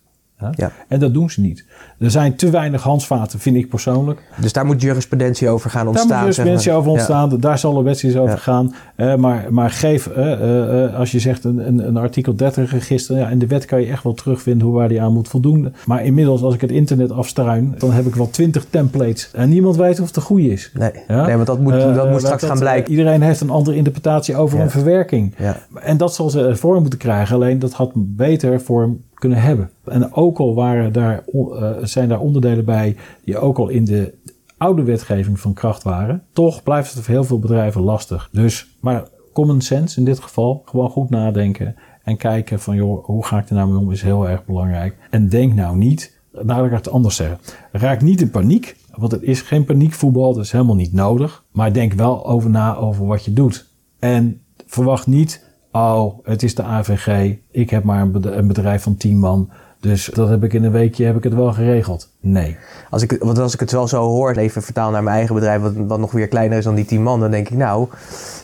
[0.54, 0.72] Ja.
[0.88, 1.64] En dat doen ze niet.
[1.98, 4.22] Er zijn te weinig handvaten, vind ik persoonlijk.
[4.40, 6.08] Dus daar moet jurisprudentie over gaan ontstaan.
[6.08, 7.40] Daar moet jurisprudentie over ontstaan.
[7.40, 8.74] Daar zal een wetgeving over gaan.
[8.96, 13.16] Uh, maar, maar geef, uh, uh, als je zegt een, een, een, artikel 30 register.
[13.16, 15.74] Ja, in de wet kan je echt wel terugvinden hoe waar die aan moet voldoen.
[15.86, 19.30] Maar inmiddels, als ik het internet afstruin, dan heb ik wel 20 templates.
[19.32, 20.70] En niemand weet of het de goede is.
[20.74, 21.26] Nee, ja?
[21.26, 22.90] nee want dat moet, dat moet straks gaan blijken.
[22.90, 25.34] Iedereen heeft een andere interpretatie over een verwerking.
[25.74, 27.34] En dat zal ze vorm moeten krijgen.
[27.34, 29.70] Alleen dat had beter vorm kunnen hebben.
[29.84, 34.14] En ook al waren daar, uh, zijn daar onderdelen bij die ook al in de
[34.56, 38.28] oude wetgeving van kracht waren, toch blijft het voor heel veel bedrijven lastig.
[38.32, 43.24] Dus, maar common sense in dit geval, gewoon goed nadenken en kijken van joh, hoe
[43.24, 44.96] ga ik er nou mee om, is heel erg belangrijk.
[45.10, 47.38] En denk nou niet, nou ik het anders zeggen,
[47.72, 51.44] raak niet in paniek, want het is geen paniekvoetbal, dat is helemaal niet nodig.
[51.52, 53.68] Maar denk wel over na over wat je doet.
[53.98, 55.45] En verwacht niet
[55.76, 57.36] Oh, het is de AVG.
[57.50, 59.50] Ik heb maar een bedrijf van 10 man.
[59.80, 62.10] Dus dat heb ik in een weekje heb ik het wel geregeld.
[62.28, 62.56] Nee.
[62.90, 65.60] Als ik, want als ik het wel zo hoor, even vertaal naar mijn eigen bedrijf,
[65.60, 67.88] wat, wat nog weer kleiner is dan die 10 man, dan denk ik, nou,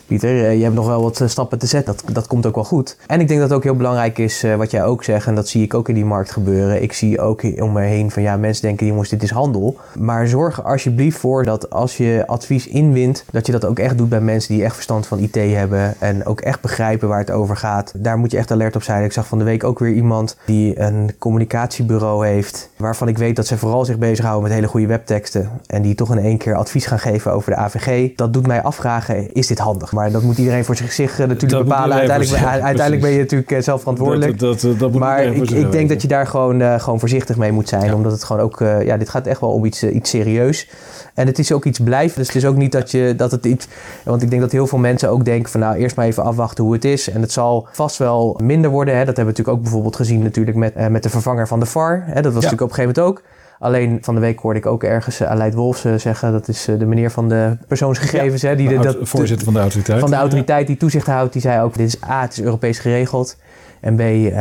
[0.05, 1.95] Pieter, eh, je hebt nog wel wat eh, stappen te zetten.
[1.95, 2.97] Dat, dat komt ook wel goed.
[3.07, 5.47] En ik denk dat ook heel belangrijk is, eh, wat jij ook zegt, en dat
[5.47, 6.81] zie ik ook in die markt gebeuren.
[6.81, 9.77] Ik zie ook om me heen van ja, mensen denken, jongens, dit is handel.
[9.99, 13.97] Maar zorg er alsjeblieft voor dat als je advies inwint, dat je dat ook echt
[13.97, 17.31] doet bij mensen die echt verstand van IT hebben en ook echt begrijpen waar het
[17.31, 17.93] over gaat.
[17.95, 19.03] Daar moet je echt alert op zijn.
[19.03, 23.35] Ik zag van de week ook weer iemand die een communicatiebureau heeft, waarvan ik weet
[23.35, 26.55] dat ze vooral zich bezighouden met hele goede webteksten en die toch in één keer
[26.55, 28.15] advies gaan geven over de AVG.
[28.15, 29.91] Dat doet mij afvragen, is dit handig?
[29.91, 31.97] Maar dat moet iedereen voor zich uh, natuurlijk bepalen.
[31.97, 34.39] Uiteindelijk, ben, uiteindelijk ben je natuurlijk uh, zelf verantwoordelijk.
[34.39, 37.51] Dat, dat, dat maar ik, ik denk dat je daar gewoon, uh, gewoon voorzichtig mee
[37.51, 37.93] moet zijn.
[37.93, 40.69] Omdat het gewoon ook, ja, dit gaat echt wel om iets, iets serieus.
[41.13, 42.17] En het is ook iets blijven.
[42.17, 43.67] Dus het is ook niet dat je dat het iets.
[44.03, 46.63] Want ik denk dat heel veel mensen ook denken van nou eerst maar even afwachten
[46.63, 47.09] hoe het is.
[47.09, 48.97] En het zal vast wel minder worden.
[48.97, 49.05] Hè.
[49.05, 52.03] Dat hebben we natuurlijk ook bijvoorbeeld gezien natuurlijk met, met de vervanger van de VAR.
[52.05, 52.21] Hè.
[52.21, 53.32] Dat was natuurlijk op een gegeven moment ook.
[53.63, 56.69] Alleen van de week hoorde ik ook ergens uh, Aleid Wolfs uh, zeggen, dat is
[56.69, 59.99] uh, de meneer van de persoonsgegevens, hè, die de, dat, voorzitter van de autoriteit.
[59.99, 62.79] Van de autoriteit die toezicht houdt, die zei ook: dit is A, het is Europees
[62.79, 63.37] geregeld.
[63.83, 64.31] En B, uh,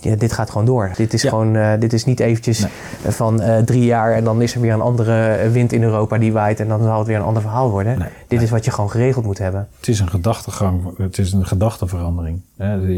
[0.00, 0.90] ja, dit gaat gewoon door.
[0.96, 3.12] Dit is gewoon, uh, dit is niet eventjes nee.
[3.12, 6.32] van uh, drie jaar en dan is er weer een andere wind in Europa die
[6.32, 7.98] waait en dan zal het weer een ander verhaal worden.
[7.98, 8.44] Nee, dit nee.
[8.44, 9.68] is wat je gewoon geregeld moet hebben.
[9.76, 12.40] Het is een gedachtegang, het is een gedachteverandering.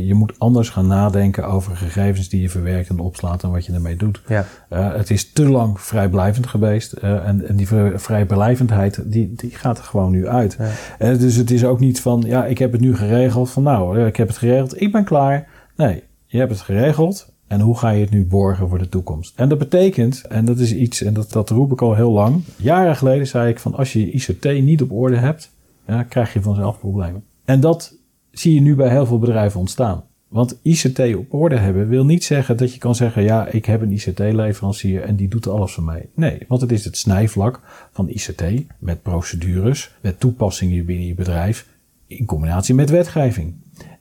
[0.06, 3.72] Je moet anders gaan nadenken over gegevens die je verwerkt en opslaat en wat je
[3.72, 4.22] ermee doet.
[4.26, 4.44] Ja.
[4.68, 10.10] het is te lang vrijblijvend geweest en, en, die vrijblijvendheid die, die gaat er gewoon
[10.10, 10.58] nu uit.
[10.98, 11.14] Ja.
[11.14, 14.16] dus het is ook niet van, ja, ik heb het nu geregeld, van nou, ik
[14.16, 15.48] heb het geregeld, ik ben klaar.
[15.76, 17.36] Nee, je hebt het geregeld.
[17.46, 19.32] En hoe ga je het nu borgen voor de toekomst?
[19.36, 22.42] En dat betekent, en dat is iets, en dat, dat roep ik al heel lang.
[22.56, 25.50] Jaren geleden zei ik van als je je ICT niet op orde hebt,
[25.86, 27.24] ja, krijg je vanzelf problemen.
[27.44, 27.94] En dat
[28.30, 30.04] zie je nu bij heel veel bedrijven ontstaan.
[30.28, 33.82] Want ICT op orde hebben wil niet zeggen dat je kan zeggen: ja, ik heb
[33.82, 36.08] een ICT-leverancier en die doet alles voor mij.
[36.14, 37.60] Nee, want het is het snijvlak
[37.92, 38.42] van ICT
[38.78, 41.66] met procedures, met toepassingen binnen je bedrijf
[42.06, 43.54] in combinatie met wetgeving.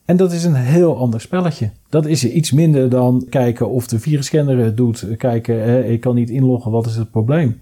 [0.05, 1.71] En dat is een heel ander spelletje.
[1.89, 5.07] Dat is iets minder dan kijken of de virusscanner het doet.
[5.17, 7.59] Kijken, hè, ik kan niet inloggen, wat is het probleem?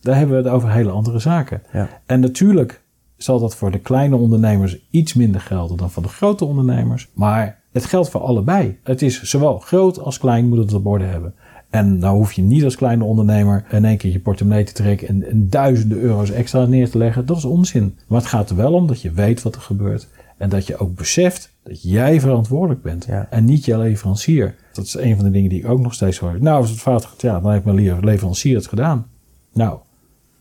[0.00, 1.62] Daar hebben we het over hele andere zaken.
[1.72, 1.88] Ja.
[2.06, 2.82] En natuurlijk
[3.16, 7.08] zal dat voor de kleine ondernemers iets minder gelden dan voor de grote ondernemers.
[7.12, 8.78] Maar het geldt voor allebei.
[8.82, 11.34] Het is zowel groot als klein moet het op orde hebben.
[11.70, 15.08] En nou hoef je niet als kleine ondernemer in één keer je portemonnee te trekken
[15.08, 17.26] en, en duizenden euro's extra neer te leggen.
[17.26, 17.98] Dat is onzin.
[18.06, 20.08] Maar het gaat er wel om dat je weet wat er gebeurt.
[20.36, 23.06] En dat je ook beseft dat jij verantwoordelijk bent.
[23.30, 24.54] En niet je leverancier.
[24.72, 26.36] Dat is een van de dingen die ik ook nog steeds hoor.
[26.40, 29.06] Nou, als het fout gaat, ja, dan heeft mijn leverancier het gedaan.
[29.52, 29.78] Nou,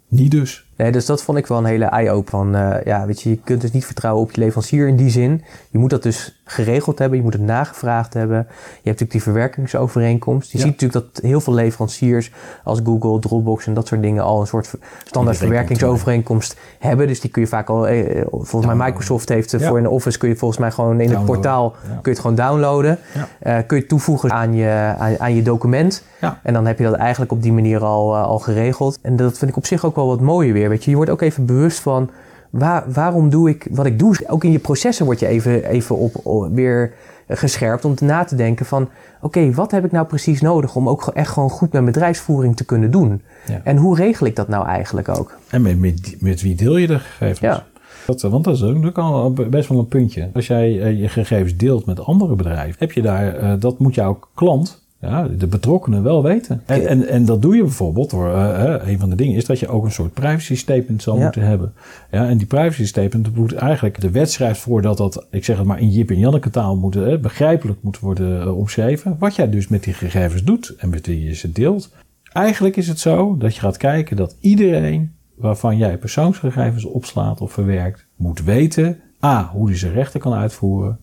[0.07, 0.65] niet dus.
[0.75, 3.38] Nee, dus dat vond ik wel een hele eye-open van, uh, ja, weet je, je
[3.38, 5.43] kunt dus niet vertrouwen op je leverancier in die zin.
[5.69, 8.38] Je moet dat dus geregeld hebben, je moet het nagevraagd hebben.
[8.38, 10.52] Je hebt natuurlijk die verwerkingsovereenkomst.
[10.52, 12.32] Je ziet natuurlijk dat heel veel leveranciers
[12.64, 14.74] als Google, Dropbox en dat soort dingen al een soort
[15.04, 17.08] standaard verwerkingsovereenkomst hebben.
[17.08, 19.68] Dus die kun je vaak al, eh, eh volgens mij Microsoft heeft ja.
[19.68, 22.20] voor in de Office kun je volgens mij gewoon in het portaal kun je het
[22.20, 22.99] gewoon downloaden.
[23.43, 26.04] Uh, kun je toevoegen aan je, aan, aan je document.
[26.43, 28.99] En dan heb je dat eigenlijk op die manier al, uh, al geregeld.
[29.02, 30.70] En dat vind ik op zich ook wel wat mooier weer.
[30.70, 32.10] Weet je, je wordt ook even bewust van
[32.52, 34.16] waar, waarom doe ik wat ik doe.
[34.28, 36.93] Ook in je processen word je even, even op, weer
[37.28, 38.89] gescherpt om na te denken van...
[39.22, 42.66] oké, wat heb ik nou precies nodig om ook echt gewoon goed mijn bedrijfsvoering te
[42.66, 43.22] kunnen doen?
[43.47, 43.62] Ja.
[43.64, 45.38] En hoe regel ik dat nou eigenlijk ook?
[45.49, 47.39] En met, met, met wie deel je de gegevens?
[47.39, 47.66] Ja.
[48.06, 50.30] Dat, want dat is ook al best wel een puntje.
[50.34, 53.95] Als jij eh, je gegevens deelt met andere bedrijven, heb je daar, uh, dat moet
[53.95, 56.62] jouw klant ja, de betrokkenen wel weten.
[56.66, 59.60] En, en, en dat doe je bijvoorbeeld door, uh, een van de dingen is dat
[59.60, 61.74] je ook een soort privacy statement zal moeten hebben.
[62.12, 65.58] Ja, en die privacy statement moet eigenlijk, de wet schrijft voor dat dat, ik zeg
[65.58, 69.16] het maar in Jip en Janneke taal moet, uh, begrijpelijk moet worden uh, omschreven.
[69.20, 71.93] Wat jij dus met die gegevens doet en met wie je ze deelt.
[72.34, 77.52] Eigenlijk is het zo dat je gaat kijken dat iedereen waarvan jij persoonsgegevens opslaat of
[77.52, 80.99] verwerkt, moet weten, a, hoe hij zijn rechten kan uitvoeren,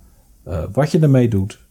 [0.72, 1.66] wat je ermee doet,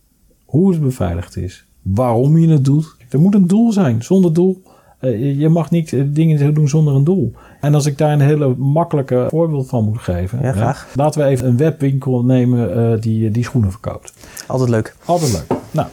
[0.46, 2.96] hoe het beveiligd is waarom je het doet.
[3.10, 4.04] Er moet een doel zijn.
[4.04, 4.62] Zonder doel.
[5.02, 7.34] Uh, je mag niet uh, dingen doen zonder een doel.
[7.62, 10.40] En als ik daar een hele makkelijke voorbeeld van moet geven.
[10.42, 10.88] Ja, graag.
[10.96, 14.14] laten we even een webwinkel nemen uh, die, die schoenen verkoopt.
[14.48, 14.96] Altijd leuk.
[15.06, 15.60] Altijd leuk.
[15.72, 15.88] Nou,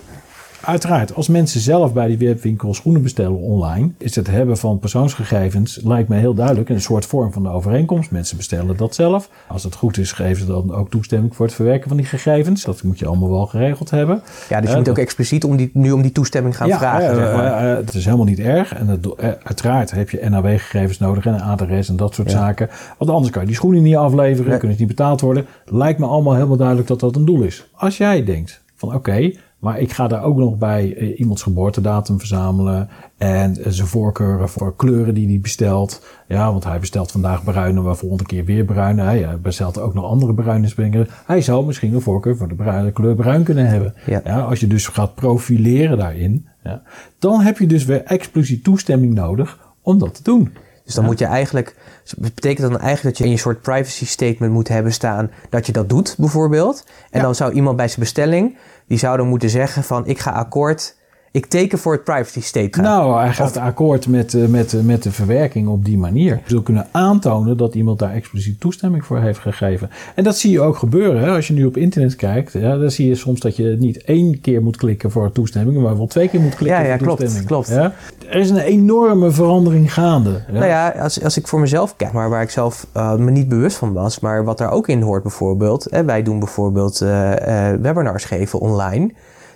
[0.65, 5.81] Uiteraard, als mensen zelf bij die webwinkel schoenen bestellen online, is het hebben van persoonsgegevens,
[5.83, 8.11] lijkt me heel duidelijk, een soort vorm van de overeenkomst.
[8.11, 9.29] Mensen bestellen dat zelf.
[9.49, 12.65] Als het goed is, geven ze dan ook toestemming voor het verwerken van die gegevens.
[12.65, 14.23] Dat moet je allemaal wel geregeld hebben.
[14.49, 17.15] Ja, dus je moet ook expliciet om die, nu om die toestemming gaan vragen.
[17.15, 17.63] zeg maar.
[17.77, 18.75] het is helemaal niet erg.
[18.75, 22.69] En het, uiteraard heb je NAW-gegevens nodig en een adres en dat soort zaken.
[22.99, 25.47] Want anders kan je die schoenen niet afleveren, kunnen ze niet betaald worden.
[25.65, 27.67] Lijkt me allemaal helemaal duidelijk dat dat een doel is.
[27.73, 29.33] Als jij denkt van oké,
[29.65, 32.89] maar ik ga daar ook nog bij eh, iemands geboortedatum verzamelen.
[33.17, 36.07] En zijn voorkeuren voor kleuren die hij bestelt.
[36.29, 39.03] Ja, want hij bestelt vandaag bruine, maar volgende keer weer bruine.
[39.03, 41.09] Hij bestelt ook nog andere bruinisbrengen.
[41.27, 43.95] Hij zou misschien een voorkeur voor de bruine kleur bruin kunnen hebben.
[44.07, 44.41] Ja.
[44.41, 46.49] als je dus gaat profileren daarin.
[46.63, 46.83] Ja,
[47.19, 50.53] dan heb je dus weer expliciet toestemming nodig om dat te doen.
[50.85, 51.77] Dus dan moet je eigenlijk,
[52.17, 55.73] betekent dan eigenlijk dat je in je soort privacy statement moet hebben staan dat je
[55.73, 56.87] dat doet, bijvoorbeeld.
[57.11, 58.57] En dan zou iemand bij zijn bestelling
[58.87, 60.97] die zouden moeten zeggen van ik ga akkoord
[61.35, 62.89] ik teken voor het privacy statement.
[62.89, 66.35] Nou, hij gaat akkoord met, eh, met, eh, met de verwerking op die manier.
[66.35, 69.91] Je zult kunnen aantonen dat iemand daar expliciet toestemming voor heeft gegeven.
[70.15, 71.23] En dat zie je ook gebeuren.
[71.23, 71.31] Hè?
[71.31, 74.41] Als je nu op internet kijkt, ja, dan zie je soms dat je niet één
[74.41, 77.47] keer moet klikken voor toestemming, maar wel twee keer moet klikken ja, ja, voor toestemming.
[77.47, 77.83] Klopt, klopt.
[77.83, 78.29] Ja?
[78.29, 80.31] Er is een enorme verandering gaande.
[80.31, 80.53] Ja?
[80.53, 83.49] Nou ja, als, als ik voor mezelf kijk, maar waar ik zelf uh, me niet
[83.49, 85.87] bewust van was, maar wat daar ook in hoort bijvoorbeeld.
[85.91, 89.13] Hè, wij doen bijvoorbeeld uh, uh, webinars geven online.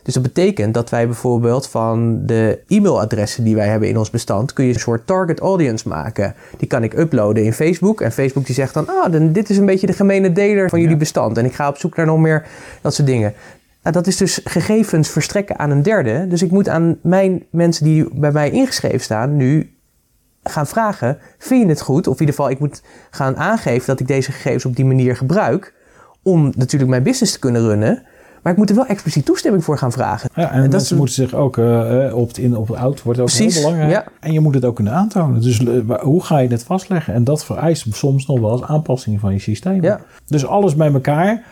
[0.08, 4.52] Dus dat betekent dat wij bijvoorbeeld van de e-mailadressen die wij hebben in ons bestand,
[4.52, 6.34] kun je een soort target audience maken.
[6.56, 8.00] Die kan ik uploaden in Facebook.
[8.00, 10.80] En Facebook die zegt dan, ah, dan, dit is een beetje de gemene deler van
[10.80, 11.38] jullie bestand.
[11.38, 12.46] En ik ga op zoek naar nog meer
[12.80, 13.34] dat soort dingen.
[13.82, 16.26] Nou, dat is dus gegevens verstrekken aan een derde.
[16.28, 19.72] Dus ik moet aan mijn mensen die bij mij ingeschreven staan nu
[20.42, 22.06] gaan vragen: vind je het goed?
[22.06, 25.16] Of in ieder geval, ik moet gaan aangeven dat ik deze gegevens op die manier
[25.16, 25.74] gebruik.
[26.22, 28.06] Om natuurlijk mijn business te kunnen runnen.
[28.42, 30.30] Maar ik moet er wel expliciet toestemming voor gaan vragen.
[30.34, 33.26] Ja, en, dat moeten zich ook uh, op het in op het out wordt ook
[33.26, 33.92] Precies, heel belangrijk.
[33.92, 34.12] Ja.
[34.20, 35.40] En je moet het ook kunnen aantonen.
[35.40, 37.14] Dus uh, hoe ga je dit vastleggen?
[37.14, 39.82] En dat vereist soms nog wel eens aanpassingen van je systeem.
[39.82, 40.00] Ja.
[40.26, 41.44] Dus alles bij elkaar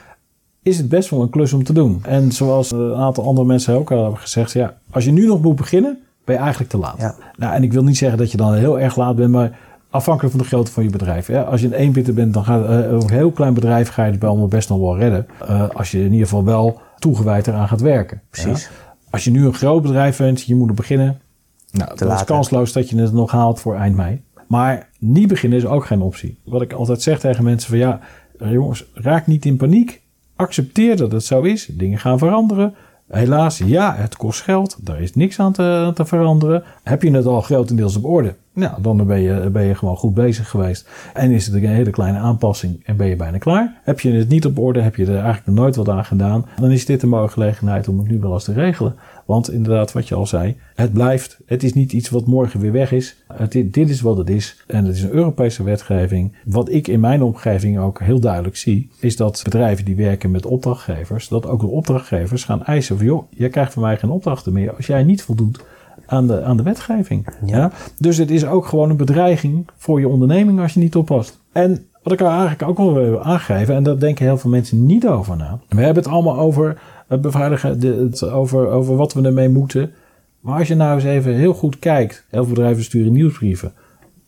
[0.62, 2.00] is het best wel een klus om te doen.
[2.04, 5.42] En zoals een aantal andere mensen ook al hebben gezegd, ja, als je nu nog
[5.42, 6.98] moet beginnen, ben je eigenlijk te laat.
[6.98, 7.14] Ja.
[7.36, 9.58] Nou, en ik wil niet zeggen dat je dan heel erg laat bent, maar
[9.90, 11.26] afhankelijk van de grootte van je bedrijf.
[11.26, 14.10] Ja, als je een eenbitter bent, dan gaat uh, een heel klein bedrijf ga je
[14.10, 15.26] het bij allemaal best nog wel redden.
[15.42, 18.22] Uh, als je in ieder geval wel toegewijd eraan gaat werken.
[18.30, 18.70] Precies.
[19.10, 21.20] Als je nu een groot bedrijf bent, je moet er beginnen.
[21.70, 24.22] Nou, dat is kansloos dat je het nog haalt voor eind mei.
[24.48, 26.38] Maar niet beginnen is ook geen optie.
[26.44, 28.00] Wat ik altijd zeg tegen mensen van ja,
[28.38, 30.02] jongens, raak niet in paniek.
[30.36, 31.68] Accepteer dat het zo is.
[31.72, 32.74] Dingen gaan veranderen.
[33.08, 34.78] Helaas, ja, het kost geld.
[34.80, 36.64] Daar is niks aan te, te veranderen.
[36.82, 38.34] Heb je het al grotendeels op orde?
[38.56, 40.88] Nou, dan ben je, ben je gewoon goed bezig geweest.
[41.14, 43.80] En is het een hele kleine aanpassing en ben je bijna klaar.
[43.82, 46.70] Heb je het niet op orde, heb je er eigenlijk nooit wat aan gedaan, dan
[46.70, 48.94] is dit een mooie gelegenheid om het nu wel eens te regelen.
[49.26, 51.38] Want inderdaad, wat je al zei, het blijft.
[51.46, 53.16] Het is niet iets wat morgen weer weg is.
[53.34, 54.64] Het, dit is wat het is.
[54.66, 56.36] En het is een Europese wetgeving.
[56.44, 60.46] Wat ik in mijn omgeving ook heel duidelijk zie, is dat bedrijven die werken met
[60.46, 64.52] opdrachtgevers, dat ook de opdrachtgevers gaan eisen van, joh, jij krijgt van mij geen opdrachten
[64.52, 65.64] meer als jij niet voldoet
[66.06, 67.26] aan de, aan de wetgeving.
[67.44, 67.70] Ja.
[67.98, 71.40] Dus het is ook gewoon een bedreiging voor je onderneming als je niet oppast.
[71.52, 75.06] En wat ik eigenlijk ook wel wil aangeven, en daar denken heel veel mensen niet
[75.06, 75.58] over na.
[75.68, 79.92] We hebben het allemaal over het beveiligen, het, over, over wat we ermee moeten.
[80.40, 83.72] Maar als je nou eens even heel goed kijkt, heel veel bedrijven sturen nieuwsbrieven.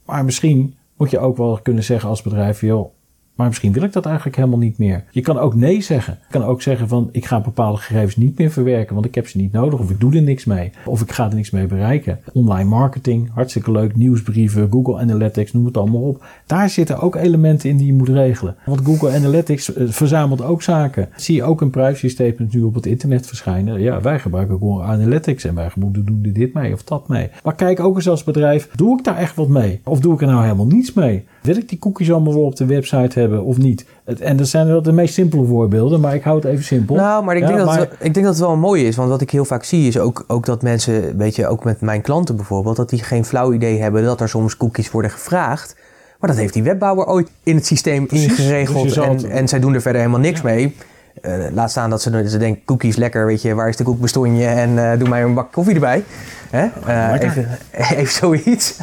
[0.05, 2.91] Maar misschien moet je ook wel kunnen zeggen als bedrijf, joh,
[3.39, 5.05] maar misschien wil ik dat eigenlijk helemaal niet meer.
[5.11, 6.18] Je kan ook nee zeggen.
[6.20, 9.28] Je kan ook zeggen van ik ga bepaalde gegevens niet meer verwerken, want ik heb
[9.28, 10.70] ze niet nodig of ik doe er niks mee.
[10.84, 12.18] Of ik ga er niks mee bereiken.
[12.32, 13.97] Online marketing, hartstikke leuk.
[13.97, 16.24] Nieuwsbrieven, Google Analytics, noem het allemaal op.
[16.47, 18.57] Daar zitten ook elementen in die je moet regelen.
[18.64, 21.09] Want Google Analytics eh, verzamelt ook zaken.
[21.16, 23.80] Zie je ook een privacy statement nu op het internet verschijnen.
[23.80, 27.30] Ja, wij gebruiken Google Analytics en wij doen dit mee of dat mee.
[27.43, 29.80] Maar kijk ook eens als bedrijf, doe ik daar echt wat mee?
[29.84, 31.24] Of doe ik er nou helemaal niets mee?
[31.43, 33.84] Wil ik die cookies allemaal wel op de website hebben of niet?
[34.20, 36.97] En dat zijn wel de meest simpele voorbeelden, maar ik hou het even simpel.
[36.97, 38.97] Nou, maar ik, denk, Dat het, ik denk dat het wel mooi is.
[38.97, 41.80] Want wat ik heel vaak zie is ook, ook dat mensen, weet je, ook met
[41.80, 45.76] mijn klanten bijvoorbeeld, dat die geen flauw idee hebben dat er soms cookies worden gevraagd.
[46.18, 48.95] Maar dat heeft die webbouwer ooit in het systeem ingeregeld.
[48.95, 50.74] Dus en, en zij doen er verder helemaal niks mee.
[51.22, 54.47] Uh, laat staan dat ze, ze denken, cookies lekker, weet je, waar is de koekbestonje
[54.47, 56.05] en uh, doe mij een bak koffie erbij.
[56.51, 56.66] Hè?
[56.86, 57.59] Uh, even,
[57.97, 58.76] even zoiets.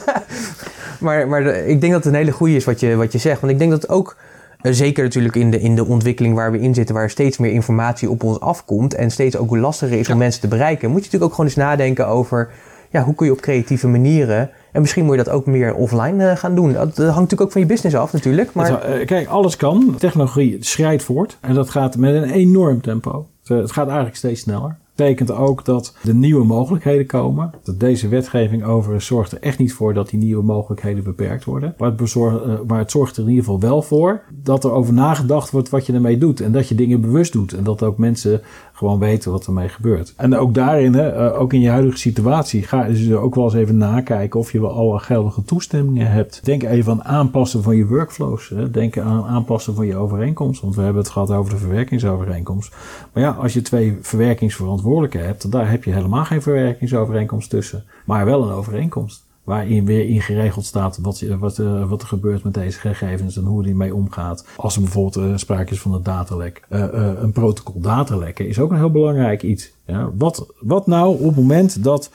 [1.00, 3.42] Maar, maar ik denk dat het een hele goede is wat je, wat je zegt.
[3.42, 4.18] Want ik denk dat ook,
[4.62, 7.52] eh, zeker natuurlijk in de, in de ontwikkeling waar we in zitten, waar steeds meer
[7.52, 11.06] informatie op ons afkomt en steeds ook lastiger is om mensen te bereiken, moet je
[11.06, 12.50] natuurlijk ook gewoon eens nadenken over
[12.90, 14.50] ja, hoe kun je op creatieve manieren.
[14.72, 16.74] En misschien moet je dat ook meer offline uh, gaan doen.
[16.74, 18.54] Dat, hangt natuurlijk ook van je business af, natuurlijk.
[18.54, 18.82] Maar...
[18.82, 19.96] Eh, kijk, alles kan.
[19.98, 21.38] Technologie schrijdt voort.
[21.42, 23.28] En dat gaat met een enorm tempo.
[23.44, 27.52] Het gaat eigenlijk steeds sneller betekent ook dat er nieuwe mogelijkheden komen.
[27.64, 31.76] Dat deze wetgeving overigens zorgt er echt niet voor dat die nieuwe mogelijkheden beperkt worden.
[31.78, 34.72] Maar het, bezorgt, uh, maar het zorgt er in ieder geval wel voor dat er
[34.72, 36.42] over nagedacht wordt wat je ermee doet.
[36.42, 37.54] En dat je dingen bewust doet.
[37.54, 38.42] En dat ook mensen
[38.76, 40.14] gewoon weten wat ermee gebeurt.
[40.18, 43.54] En ook daarin, hè, uh, ook in je huidige situatie, ga dus ook wel eens
[43.54, 46.46] even nakijken of je wel alle geldige toestemmingen hebt.
[46.46, 48.50] Denk even aan aanpassen van je workflows.
[48.50, 48.72] Hè.
[48.72, 50.62] Denk aan aanpassen van je overeenkomst.
[50.62, 52.76] Want we hebben het gehad over de verwerkingsovereenkomst.
[53.14, 57.84] Maar ja, als je twee verwerkingsverantwoordelijkheden hebt, daar heb je helemaal geen verwerkingsovereenkomst tussen.
[58.06, 59.25] Maar wel een overeenkomst.
[59.46, 63.44] Waarin weer in geregeld staat wat, wat, uh, wat er gebeurt met deze gegevens en
[63.44, 64.46] hoe die mee omgaat.
[64.56, 66.66] Als er bijvoorbeeld uh, sprake is van een datalek.
[66.70, 69.72] Een protocol datalekken is ook een heel belangrijk iets.
[69.86, 72.10] Ja, wat, wat nou op het moment dat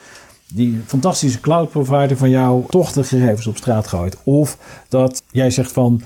[0.53, 4.17] die fantastische cloud provider van jou toch de gegevens op straat gooit?
[4.23, 4.57] Of
[4.89, 6.01] dat jij zegt van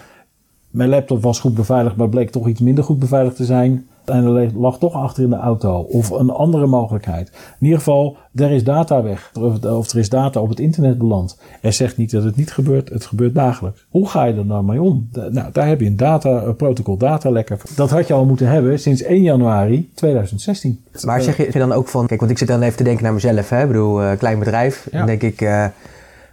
[0.69, 4.25] mijn laptop was goed beveiligd, maar bleek toch iets minder goed beveiligd te zijn en
[4.25, 5.79] er lag toch achter in de auto.
[5.79, 7.27] Of een andere mogelijkheid.
[7.59, 9.31] In ieder geval, er is data weg.
[9.63, 11.39] Of er is data op het internet beland.
[11.61, 12.89] Er zegt niet dat het niet gebeurt.
[12.89, 13.85] Het gebeurt dagelijks.
[13.89, 15.09] Hoe ga je er dan mee om?
[15.11, 17.61] Nou, daar heb je een data, een protocol datalekker.
[17.75, 20.83] Dat had je al moeten hebben sinds 1 januari 2016.
[21.05, 22.07] Maar zeg je dan ook van...
[22.07, 23.49] Kijk, want ik zit dan even te denken naar mezelf.
[23.49, 23.61] Hè?
[23.61, 24.87] Ik bedoel, uh, klein bedrijf.
[24.91, 25.41] Dan denk ik...
[25.41, 25.65] Uh,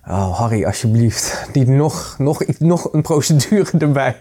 [0.08, 1.44] oh, Harry, alsjeblieft.
[1.52, 4.16] Niet nog, nog, nog een procedure erbij.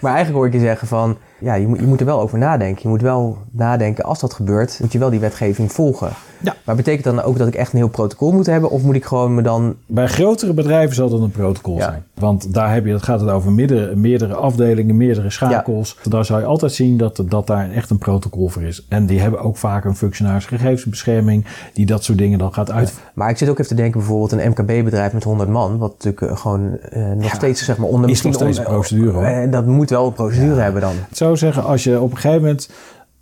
[0.00, 2.38] Maar eigenlijk hoor ik je zeggen van ja, je moet, je moet er wel over
[2.38, 2.82] nadenken.
[2.82, 6.10] Je moet wel nadenken, als dat gebeurt, moet je wel die wetgeving volgen.
[6.42, 6.54] Ja.
[6.64, 8.70] Maar betekent dan ook dat ik echt een heel protocol moet hebben?
[8.70, 9.74] Of moet ik gewoon me dan...
[9.86, 11.82] Bij grotere bedrijven zal dat een protocol Ja.
[11.82, 12.02] zijn.
[12.14, 15.98] Want daar heb je, dat gaat het over meerdere, meerdere afdelingen, meerdere schakels.
[16.08, 18.86] Daar zou je altijd zien dat, dat daar echt een protocol voor is.
[18.88, 22.92] En die hebben ook vaak een functionaris gegevensbescherming die dat soort dingen dan gaat uit.
[23.14, 25.78] Maar ik zit ook even te denken bijvoorbeeld een MKB-bedrijf met 100 man.
[25.78, 28.10] Wat natuurlijk eh, gewoon eh, nog steeds zeg maar onder...
[28.10, 29.22] is nog steeds een procedure, hoor.
[29.24, 30.94] eh, dat moet wel een procedure hebben dan.
[31.08, 32.70] Het zeggen, als je op een gegeven moment...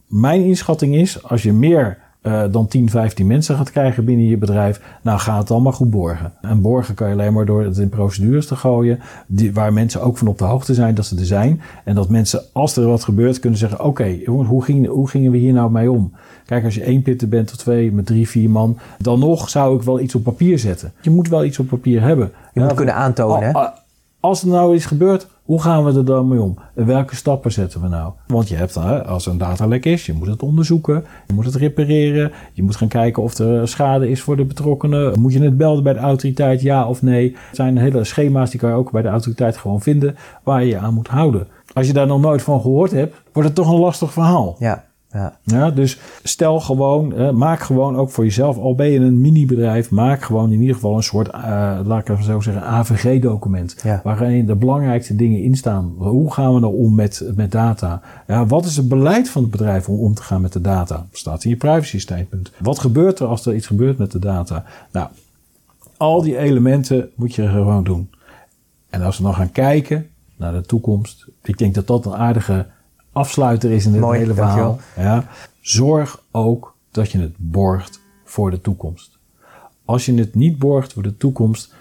[0.07, 4.37] Mijn inschatting is, als je meer eh, dan 10, 15 mensen gaat krijgen binnen je
[4.37, 4.81] bedrijf...
[5.03, 6.33] nou ga het maar goed borgen.
[6.41, 9.01] En borgen kan je alleen maar door het in procedures te gooien...
[9.27, 11.61] Die, waar mensen ook van op de hoogte zijn dat ze er zijn.
[11.85, 13.85] En dat mensen, als er wat gebeurt, kunnen zeggen...
[13.85, 16.13] oké, jongens, hoe, ging, hoe gingen we hier nou mee om?
[16.47, 18.79] Kijk, als je één pitter bent of twee met drie, vier man...
[18.99, 20.93] dan nog zou ik wel iets op papier zetten.
[21.01, 22.33] Je moet wel iets op papier hebben.
[22.53, 23.57] Je moet kunnen aantonen, hè?
[23.57, 23.87] a- a-
[24.29, 26.59] Als er nou iets gebeurt, hoe gaan we er dan mee om?
[26.75, 28.13] En welke stappen zetten we nou?
[28.27, 28.77] Want je hebt,
[29.07, 32.77] als er een datalek is, je moet het onderzoeken, je moet het repareren, je moet
[32.77, 35.21] gaan kijken of er schade is voor de betrokkenen.
[35.21, 37.37] Moet je het belden bij de autoriteit, ja of nee?
[37.47, 40.69] Het zijn hele schema's, die kan je ook bij de autoriteit gewoon vinden, waar je
[40.69, 41.47] je aan moet houden.
[41.73, 44.57] Als je daar nog nooit van gehoord hebt, wordt het toch een lastig verhaal.
[44.59, 45.39] Ja, ja.
[45.43, 49.91] Ja, dus stel gewoon, eh, maak gewoon ook voor jezelf, al ben je een mini-bedrijf,
[49.91, 53.77] maak gewoon in ieder geval een soort, eh, laat ik even zo zeggen, AVG-document.
[53.83, 54.01] Ja.
[54.05, 55.95] Waarin de belangrijkste dingen in staan.
[55.97, 58.01] Hoe gaan we nou om met, met data?
[58.27, 60.97] Ja, wat is het beleid van het bedrijf om om te gaan met de data?
[60.97, 62.53] Dat staat in je privacy statement.
[62.59, 64.65] Wat gebeurt er als er iets gebeurt met de data?
[64.93, 65.09] Nou,
[65.97, 68.11] al die elementen moet je gewoon doen.
[68.91, 70.07] En als we dan gaan kijken
[70.37, 72.67] naar de toekomst, ik denk dat dat een aardige
[73.13, 74.81] afsluiter is in dit Mooi, hele verhaal.
[74.97, 75.29] Ja,
[75.61, 79.19] zorg ook dat je het borgt voor de toekomst.
[79.85, 81.75] Als je het niet borgt voor de toekomst,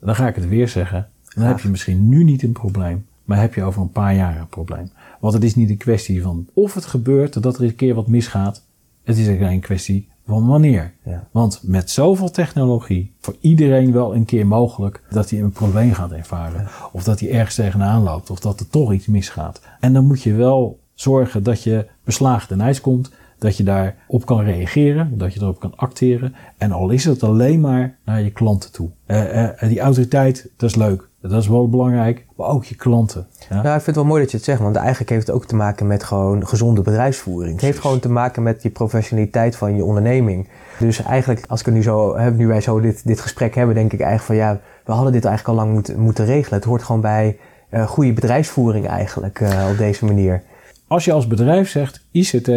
[0.00, 1.08] dan ga ik het weer zeggen.
[1.34, 4.40] Dan heb je misschien nu niet een probleem, maar heb je over een paar jaar
[4.40, 4.90] een probleem.
[5.20, 8.08] Want het is niet een kwestie van of het gebeurt dat er een keer wat
[8.08, 8.62] misgaat.
[9.02, 10.94] Het is een kwestie van wanneer.
[11.04, 11.28] Ja.
[11.30, 16.12] Want met zoveel technologie, voor iedereen wel een keer mogelijk dat hij een probleem gaat
[16.12, 16.68] ervaren.
[16.92, 18.30] Of dat hij ergens tegenaan loopt.
[18.30, 19.60] Of dat er toch iets misgaat.
[19.80, 23.10] En dan moet je wel zorgen dat je beslagen ten ijs komt.
[23.38, 25.18] Dat je daarop kan reageren.
[25.18, 26.34] Dat je erop kan acteren.
[26.56, 28.90] En al is het alleen maar naar je klanten toe.
[29.06, 31.07] Eh, die autoriteit, dat is leuk.
[31.20, 32.26] Dat is wel belangrijk.
[32.36, 33.26] Maar ook je klanten.
[33.48, 33.54] Ja?
[33.54, 35.44] Nou, ik vind het wel mooi dat je het zegt, want eigenlijk heeft het ook
[35.44, 37.52] te maken met gewoon gezonde bedrijfsvoering.
[37.52, 40.48] Het heeft gewoon te maken met je professionaliteit van je onderneming.
[40.78, 43.74] Dus eigenlijk, als ik er nu zo, hè, nu wij zo dit, dit gesprek hebben,
[43.74, 46.58] denk ik eigenlijk van ja, we hadden dit eigenlijk al lang moeten, moeten regelen.
[46.58, 47.38] Het hoort gewoon bij
[47.68, 50.42] eh, goede bedrijfsvoering eigenlijk eh, op deze manier.
[50.86, 52.50] Als je als bedrijf zegt ICT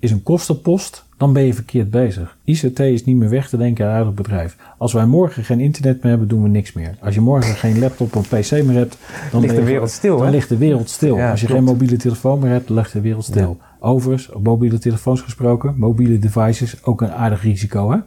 [0.00, 2.36] is een kostenpost, dan ben je verkeerd bezig.
[2.44, 4.56] ICT is niet meer weg te denken uit het bedrijf.
[4.78, 6.96] Als wij morgen geen internet meer hebben, doen we niks meer.
[7.00, 8.96] Als je morgen geen laptop of PC meer hebt,
[9.30, 10.32] dan, Ligt de wereld stil, Dan hè?
[10.32, 11.16] ligt de wereld stil.
[11.16, 11.60] Ja, Als je klopt.
[11.62, 13.58] geen mobiele telefoon meer hebt, ligt de wereld stil.
[13.80, 17.98] Overigens, op mobiele telefoons gesproken, mobiele devices, ook een aardig risico hè?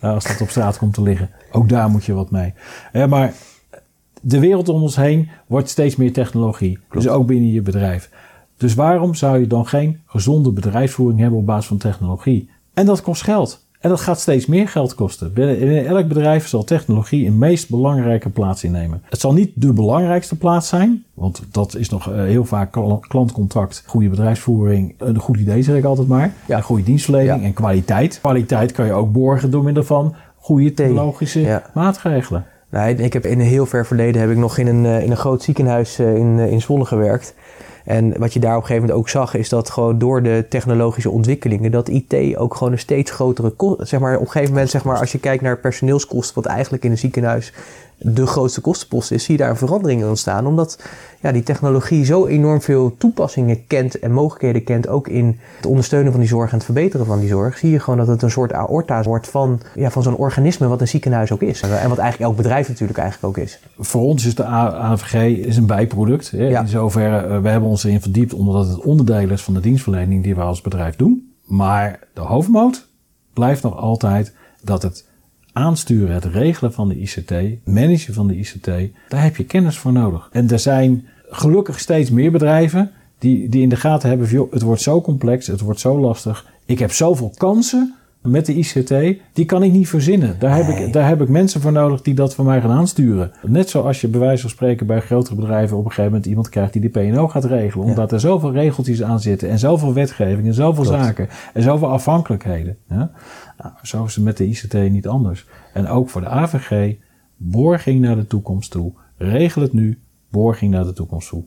[0.00, 1.30] Ja, Als dat op straat komt te liggen.
[1.52, 2.54] Ook daar moet je wat mee.
[2.92, 3.32] Ja, maar
[4.20, 6.78] de wereld om ons heen wordt steeds meer technologie.
[6.90, 8.10] Dus ook binnen je bedrijf.
[8.62, 12.48] Dus waarom zou je dan geen gezonde bedrijfsvoering hebben op basis van technologie?
[12.74, 13.64] En dat kost geld.
[13.80, 15.32] En dat gaat steeds meer geld kosten.
[15.32, 19.02] Binnen in elk bedrijf zal technologie een meest belangrijke plaats innemen.
[19.08, 22.98] Het zal niet de belangrijkste plaats zijn, want dat is nog eh, heel vaak kla-
[23.00, 26.32] klantcontact, goede bedrijfsvoering, een goed idee zeg ik altijd maar.
[26.46, 26.56] Ja.
[26.56, 27.46] Een goede dienstverlening Ja.
[27.46, 28.18] en kwaliteit.
[28.20, 31.62] Kwaliteit kan je ook borgen door middel van goede technologische Ja.
[31.74, 32.44] maatregelen.
[32.70, 35.10] Nee, ik heb in een heel ver verleden heb ik nog in een, eh, in
[35.10, 37.34] een groot ziekenhuis eh, in, in Zwolle gewerkt.
[37.84, 40.46] En wat je daar op een gegeven moment ook zag, is dat gewoon door de
[40.48, 44.52] technologische ontwikkelingen, dat IT ook gewoon een steeds grotere kost, zeg maar op een gegeven
[44.52, 47.52] moment, zeg maar, als je kijkt naar personeelskosten, wat eigenlijk in een ziekenhuis
[48.04, 50.46] de grootste kostenpost is, zie je daar een verandering in ontstaan.
[50.46, 50.78] Omdat
[51.20, 56.12] ja, die technologie zo enorm veel toepassingen kent en mogelijkheden kent, ook in het ondersteunen
[56.12, 58.30] van die zorg en het verbeteren van die zorg, zie je gewoon dat het een
[58.30, 61.60] soort aorta wordt van, ja, van zo'n organisme wat een ziekenhuis ook is.
[61.60, 63.58] En wat eigenlijk elk bedrijf natuurlijk eigenlijk ook is.
[63.78, 66.30] Voor ons is de AVG is een bijproduct.
[66.30, 66.48] Hè.
[66.48, 66.60] Ja.
[66.60, 70.22] In zoverre, eh, we hebben ons erin verdiept omdat het onderdeel is van de dienstverlening
[70.22, 71.32] die we als bedrijf doen.
[71.44, 72.86] Maar de hoofdmoot
[73.32, 75.10] blijft nog altijd dat het
[75.52, 77.32] aansturen, het regelen van de ICT,
[77.64, 78.66] managen van de ICT,
[79.08, 80.28] daar heb je kennis voor nodig.
[80.32, 84.52] En er zijn gelukkig steeds meer bedrijven die, die in de gaten hebben van, joh,
[84.52, 86.46] het wordt zo complex, het wordt zo lastig.
[86.66, 88.94] Ik heb zoveel kansen met de ICT,
[89.32, 90.36] die kan ik niet verzinnen.
[90.38, 90.86] Daar heb, Nee.
[90.86, 93.32] ik, daar heb ik mensen voor nodig die dat voor mij gaan aansturen.
[93.46, 96.48] Net zoals je bij wijze van spreken bij grotere bedrijven op een gegeven moment iemand
[96.48, 97.86] krijgt die de P&O gaat regelen.
[97.86, 101.04] Omdat er zoveel regeltjes aan zitten en zoveel wetgeving en zoveel Klopt.
[101.04, 102.76] zaken en zoveel afhankelijkheden.
[102.88, 103.10] Ja?
[103.62, 105.46] Nou, zo is het met de ICT niet anders.
[105.72, 106.94] En ook voor de AVG,
[107.36, 108.92] borging naar de toekomst toe.
[109.16, 109.98] Regel het nu,
[110.30, 111.44] borging naar de toekomst toe.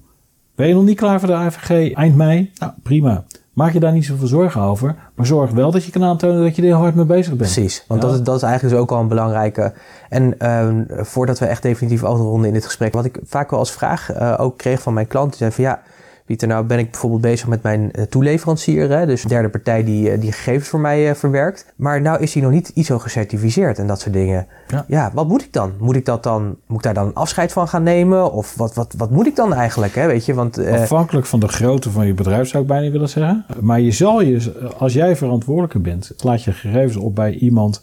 [0.55, 2.51] Ben je nog niet klaar voor de AVG eind mei?
[2.59, 3.23] Nou, prima.
[3.53, 4.95] Maak je daar niet zoveel zorgen over.
[5.15, 7.39] Maar zorg wel dat je kan aantonen dat je er heel hard mee bezig bent.
[7.53, 8.07] Precies, want Ja.
[8.07, 9.73] dat, is, dat is eigenlijk dus ook al een belangrijke.
[10.09, 13.71] En ehm, voordat we echt definitief afronden in dit gesprek, wat ik vaak wel als
[13.71, 15.81] vraag eh, ook kreeg van mijn klanten, zei van ja,
[16.25, 19.83] Pieter, nou ben ik bijvoorbeeld bezig met mijn eh, toeleverancier, hè, dus een derde partij
[19.83, 21.73] die, eh, die gegevens voor mij eh, verwerkt.
[21.75, 24.47] Maar nou is hij nog niet ISO gecertificeerd en dat soort dingen.
[24.87, 25.11] Ja.
[25.13, 25.73] wat moet ik dan?
[25.79, 28.31] Moet ik dat dan, moet ik daar dan afscheid van gaan nemen?
[28.31, 29.95] Of wat, wat, wat moet ik dan eigenlijk?
[29.95, 30.07] Hè?
[30.07, 33.45] Weet je, want Afhankelijk van de grootte van je bedrijf zou ik bijna willen zeggen.
[33.59, 37.81] Maar je zal je, als jij verantwoordelijke bent, laat je gegevens op bij iemand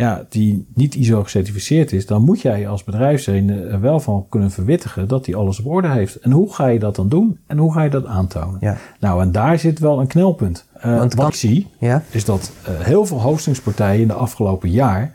[0.00, 4.50] ja, die niet ISO gecertificeerd is, dan moet jij als bedrijf er wel van kunnen
[4.50, 6.16] verwittigen dat hij alles op orde heeft.
[6.16, 7.38] En hoe ga je dat dan doen?
[7.46, 8.56] En hoe ga je dat aantonen?
[8.60, 8.76] Ja.
[9.00, 10.66] Nou, en daar zit wel een knelpunt.
[10.74, 14.70] Eh, Want wat ik zie, ja, is dat eh, heel veel hostingspartijen in de afgelopen
[14.70, 15.14] jaar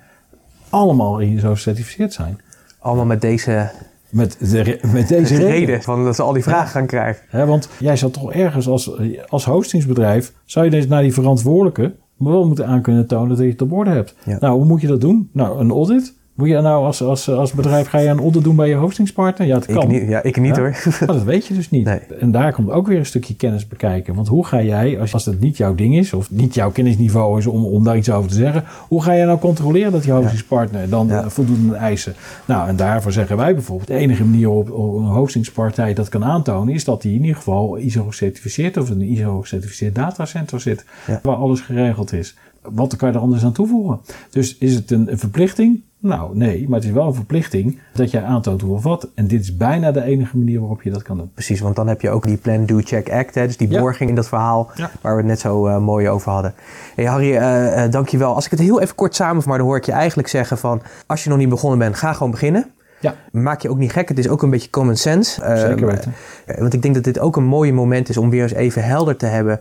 [0.70, 2.40] allemaal ISO gecertificeerd zijn.
[2.80, 3.70] allemaal met deze
[4.10, 5.48] Met, de, met deze reden.
[5.50, 7.24] reden van dat ze al die vragen gaan krijgen.
[7.30, 8.92] Hè, want jij zou toch ergens als,
[9.28, 13.46] als hostingsbedrijf, zou je dus naar die verantwoordelijke maar wel moeten aan kunnen tonen dat
[13.46, 14.16] je het op orde hebt.
[14.26, 14.38] Ja.
[14.40, 15.30] Nou, hoe moet je dat doen?
[15.32, 16.14] Nou, een audit.
[16.36, 19.48] Moet je nou als, als, als bedrijf, ga je een audit doen bij je hostingspartner?
[19.48, 19.82] Ja, het kan.
[19.84, 20.62] Ik niet, ja, ik niet Ja.
[20.62, 20.70] hoor.
[21.00, 21.86] Maar dat weet je dus niet.
[21.86, 22.00] Nee.
[22.20, 24.16] En daar komt ook weer een stukje kennis bekijken.
[24.16, 27.38] Want hoe ga jij, als, als dat niet jouw ding is, of niet jouw kennisniveau
[27.40, 30.12] is om, om daar iets over te zeggen, hoe ga je nou controleren dat die
[30.12, 31.22] hostingspartner dan Ja.
[31.24, 32.14] eh, voldoet aan de eisen?
[32.46, 36.24] Nou, en daarvoor zeggen wij bijvoorbeeld, de enige manier op, op een hostingspartij dat kan
[36.24, 40.62] aantonen, is dat die in ieder geval ISO gecertificeerd of in een ISO gecertificeerd datacenter
[40.62, 40.86] zit,
[41.22, 42.36] waar alles geregeld is.
[42.72, 44.00] Wat kan je er anders aan toevoegen?
[44.30, 45.82] Dus is het een, een verplichting?
[46.00, 49.08] Nou, nee, maar het is wel een verplichting dat jij aantoont hoe of wat.
[49.16, 51.32] En dit is bijna de enige manier waarop je dat kan doen.
[51.34, 53.36] Precies, want dan heb je ook die Plan, Do, Check, Act.
[53.36, 53.80] Hè, dus die Ja.
[53.80, 54.92] borging in dat verhaal Ja.
[55.02, 56.54] waar we het net zo eh, mooi over hadden.
[56.96, 58.36] Hey Harry, eh eh, dankjewel.
[58.36, 60.82] Als ik het heel even kort samenvat, maar dan hoor ik je eigenlijk zeggen van...
[61.06, 62.66] als je nog niet begonnen bent, ga gewoon beginnen.
[63.00, 63.16] Ja.
[63.32, 64.10] Maak je ook niet gek.
[64.10, 65.42] Het is ook een beetje common sense.
[65.58, 66.14] Zeker weten.
[66.60, 69.16] want ik denk dat dit ook een mooi moment is om weer eens even helder
[69.16, 69.60] te hebben.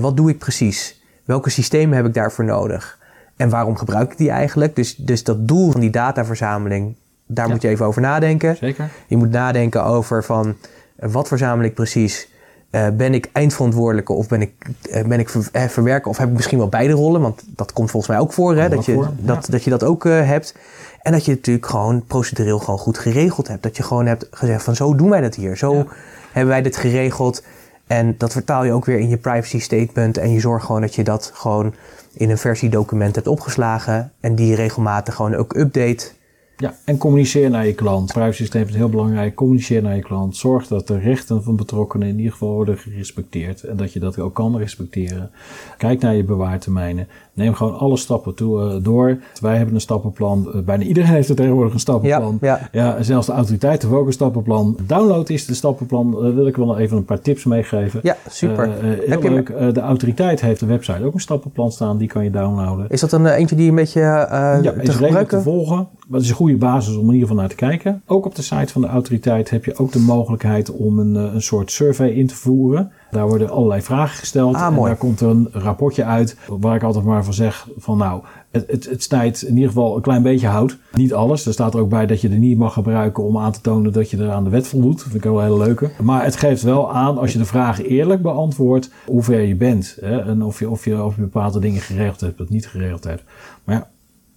[0.00, 1.00] wat doe ik precies?
[1.26, 2.98] Welke systemen heb ik daarvoor nodig?
[3.36, 4.76] En waarom gebruik ik die eigenlijk?
[4.76, 6.94] Dus, dus dat doel van die dataverzameling,
[7.26, 7.52] daar Ja.
[7.52, 8.56] moet je even over nadenken.
[8.56, 8.88] Zeker.
[9.06, 10.54] Je moet nadenken over van
[10.96, 12.28] eh, wat verzamel ik precies?
[12.70, 14.52] Eh, ben ik eindverantwoordelijke of ben ik,
[14.90, 17.20] eh, ben ik ver- verwerker of heb ik misschien wel beide rollen?
[17.20, 18.68] Want dat komt volgens mij ook voor, hè?
[18.68, 19.12] Dat, je, voor, ja.
[19.16, 20.54] dat, dat je dat ook hebt.
[21.02, 23.62] En dat je het natuurlijk gewoon procedureel gewoon goed geregeld hebt.
[23.62, 25.56] Dat je gewoon hebt gezegd van zo doen wij dat hier.
[25.56, 25.84] Zo Ja.
[26.32, 27.42] hebben wij dit geregeld.
[27.86, 30.18] En dat vertaal je ook weer in je privacy statement.
[30.18, 31.74] En je zorgt gewoon dat je dat gewoon
[32.12, 34.12] in een versiedocument hebt opgeslagen.
[34.20, 36.10] En die regelmatig gewoon ook update.
[36.58, 38.12] Ja, en communiceer naar je klant.
[38.12, 39.34] Privacy systeem is heel belangrijk.
[39.34, 40.36] Communiceer naar je klant.
[40.36, 43.62] Zorg dat de rechten van betrokkenen in ieder geval worden gerespecteerd.
[43.62, 45.30] En dat je dat ook kan respecteren.
[45.78, 47.08] Kijk naar je bewaartermijnen.
[47.32, 49.18] Neem gewoon alle stappen toe, eh, door.
[49.40, 50.48] Wij hebben een stappenplan.
[50.54, 52.38] Eh, bijna iedereen heeft er tegenwoordig een stappenplan.
[52.40, 54.76] Ja, Ja, zelfs de autoriteit heeft ook een stappenplan.
[54.86, 56.10] Download is de stappenplan.
[56.22, 58.00] Daar wil ik wel even een paar tips meegeven.
[58.02, 58.64] Ja, super.
[58.64, 59.48] Eh, eh, heel Heb je- leuk.
[59.48, 61.98] Eh, de autoriteit heeft een website ook een stappenplan staan.
[61.98, 62.86] Die kan je downloaden.
[62.88, 65.38] Is dat een eh, eentje die een beetje eh Ja, te gebruiken?
[65.38, 65.88] te volgen.
[66.08, 68.02] Dat is een goede basis om in ieder geval naar te kijken.
[68.06, 71.34] Ook op de site van de autoriteit heb je ook de mogelijkheid om een, eh,
[71.34, 72.92] een soort survey in te voeren.
[73.10, 74.54] Daar worden allerlei vragen gesteld.
[74.54, 74.88] Ah, en mooi.
[74.88, 78.64] daar komt er een rapportje uit waar ik altijd maar van zeg van nou, het,
[78.70, 80.78] het, het snijdt in ieder geval een klein beetje hout.
[80.92, 81.46] Niet alles.
[81.46, 83.92] Er staat er ook bij dat je er niet mag gebruiken om aan te tonen
[83.92, 84.98] dat je er aan de wet voldoet.
[84.98, 85.90] Dat vind ik wel een hele leuke.
[86.02, 89.96] Maar het geeft wel aan als je de vragen eerlijk beantwoordt hoe ver je bent.
[90.00, 90.20] Hè?
[90.20, 93.22] En of je, of, je, of je bepaalde dingen geregeld hebt of niet geregeld hebt.
[93.64, 93.88] Maar ja,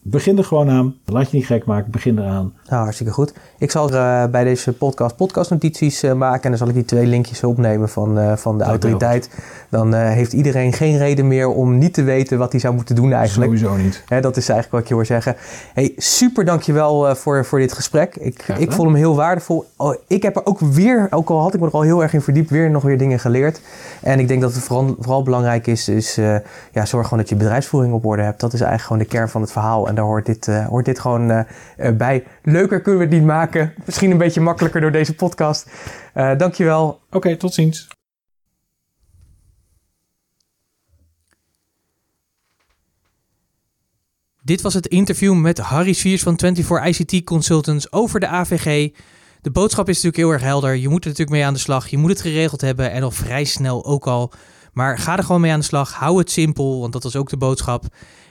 [0.01, 0.95] begin er gewoon aan.
[1.05, 1.91] Laat je niet gek maken.
[1.91, 2.53] Begin eraan.
[2.69, 3.33] Nou, hartstikke goed.
[3.57, 6.43] Ik zal eh, bij deze podcast podcastnotities eh, maken.
[6.43, 9.29] En dan zal ik die twee linkjes opnemen van, eh, van de autoriteit.
[9.69, 13.13] Dan heeft iedereen geen reden meer om niet te weten wat hij zou moeten doen
[13.13, 13.57] eigenlijk.
[13.57, 14.03] Sowieso niet.
[14.05, 15.35] Hè, dat is eigenlijk wat ik je hoor zeggen.
[15.73, 18.15] Hey, super dankjewel voor, voor dit gesprek.
[18.15, 19.65] Ik, ik vond hem heel waardevol.
[19.77, 22.13] Oh, ik heb er ook weer, ook al had ik me er al heel erg
[22.13, 23.61] in verdiept, weer nog weer dingen geleerd.
[24.01, 26.15] En ik denk dat het vooral, vooral belangrijk is, is
[26.71, 28.39] ja, zorg gewoon dat je bedrijfsvoering op orde hebt.
[28.39, 29.87] Dat is eigenlijk gewoon de kern van het verhaal.
[29.87, 31.45] En daar hoort dit, hoort dit gewoon
[31.97, 32.23] bij.
[32.51, 33.73] Leuker kunnen we het niet maken.
[33.85, 35.71] Misschien een beetje makkelijker door deze podcast.
[36.13, 37.01] Eh dankjewel.
[37.09, 37.87] Oké, tot ziens.
[44.43, 48.91] Dit was het interview met Harry Sviers van 24 ICT Consultants over de AVG.
[49.41, 50.75] De boodschap is natuurlijk heel erg helder.
[50.75, 51.87] Je moet er natuurlijk mee aan de slag.
[51.87, 54.31] Je moet het geregeld hebben en al vrij snel ook al.
[54.73, 55.93] Maar ga er gewoon mee aan de slag.
[55.93, 57.83] Hou het simpel, want dat was ook de boodschap.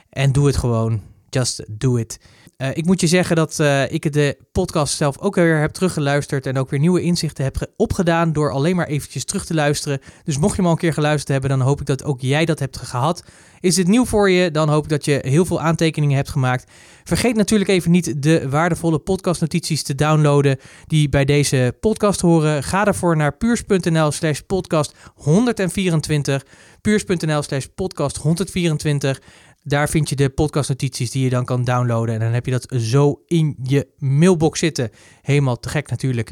[0.09, 1.01] En doe het gewoon.
[1.29, 2.19] Just do it.
[2.61, 6.45] Uh, ik moet je zeggen dat uh, ik de podcast zelf ook weer heb teruggeluisterd
[6.45, 9.99] en ook weer nieuwe inzichten heb opgedaan door alleen maar eventjes terug te luisteren.
[10.23, 12.45] Dus mocht je hem al een keer geluisterd hebben, dan hoop ik dat ook jij
[12.45, 13.23] dat hebt gehad.
[13.59, 16.71] Is het nieuw voor je, dan hoop ik dat je heel veel aantekeningen hebt gemaakt.
[17.03, 20.57] Vergeet natuurlijk even niet de waardevolle podcastnotities te downloaden
[20.87, 22.63] die bij deze podcast horen.
[22.63, 26.45] Ga daarvoor naar puurs.nl slash podcast 124.
[26.81, 29.21] puurs.nl slash podcast 124.
[29.69, 32.13] Daar vind je de podcastnotities die je dan kan downloaden.
[32.13, 34.89] En dan heb je dat zo in je mailbox zitten.
[35.21, 36.31] Helemaal te gek natuurlijk.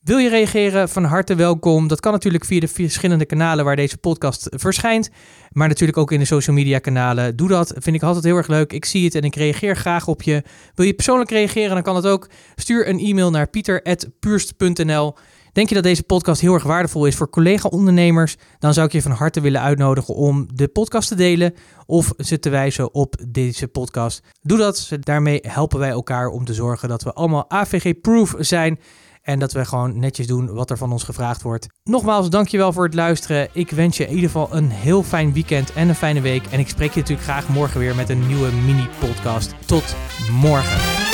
[0.00, 0.88] Wil je reageren?
[0.88, 1.88] Van harte welkom.
[1.88, 5.10] Dat kan natuurlijk via de verschillende kanalen waar deze podcast verschijnt.
[5.52, 7.36] Maar natuurlijk ook in de social media kanalen.
[7.36, 7.74] Doe dat.
[7.76, 8.72] Vind ik altijd heel erg leuk.
[8.72, 10.42] Ik zie het en ik reageer graag op je.
[10.74, 11.74] Wil je persoonlijk reageren?
[11.74, 12.28] Dan kan het ook.
[12.54, 15.14] Stuur een e-mail naar pieter.puurst.nl.
[15.54, 18.36] Denk je dat deze podcast heel erg waardevol is voor collega-ondernemers?
[18.58, 21.54] Dan zou ik je van harte willen uitnodigen om de podcast te delen
[21.86, 24.22] of ze te wijzen op deze podcast.
[24.42, 24.88] Doe dat.
[25.00, 28.78] Daarmee helpen wij elkaar om te zorgen dat we allemaal AVG-proof zijn.
[29.22, 31.66] En dat we gewoon netjes doen wat er van ons gevraagd wordt.
[31.84, 33.48] Nogmaals, dankjewel voor het luisteren.
[33.52, 36.46] Ik wens je in ieder geval een heel fijn weekend en een fijne week.
[36.50, 39.54] En ik spreek je natuurlijk graag morgen weer met een nieuwe mini-podcast.
[39.66, 39.96] Tot
[40.30, 41.13] morgen.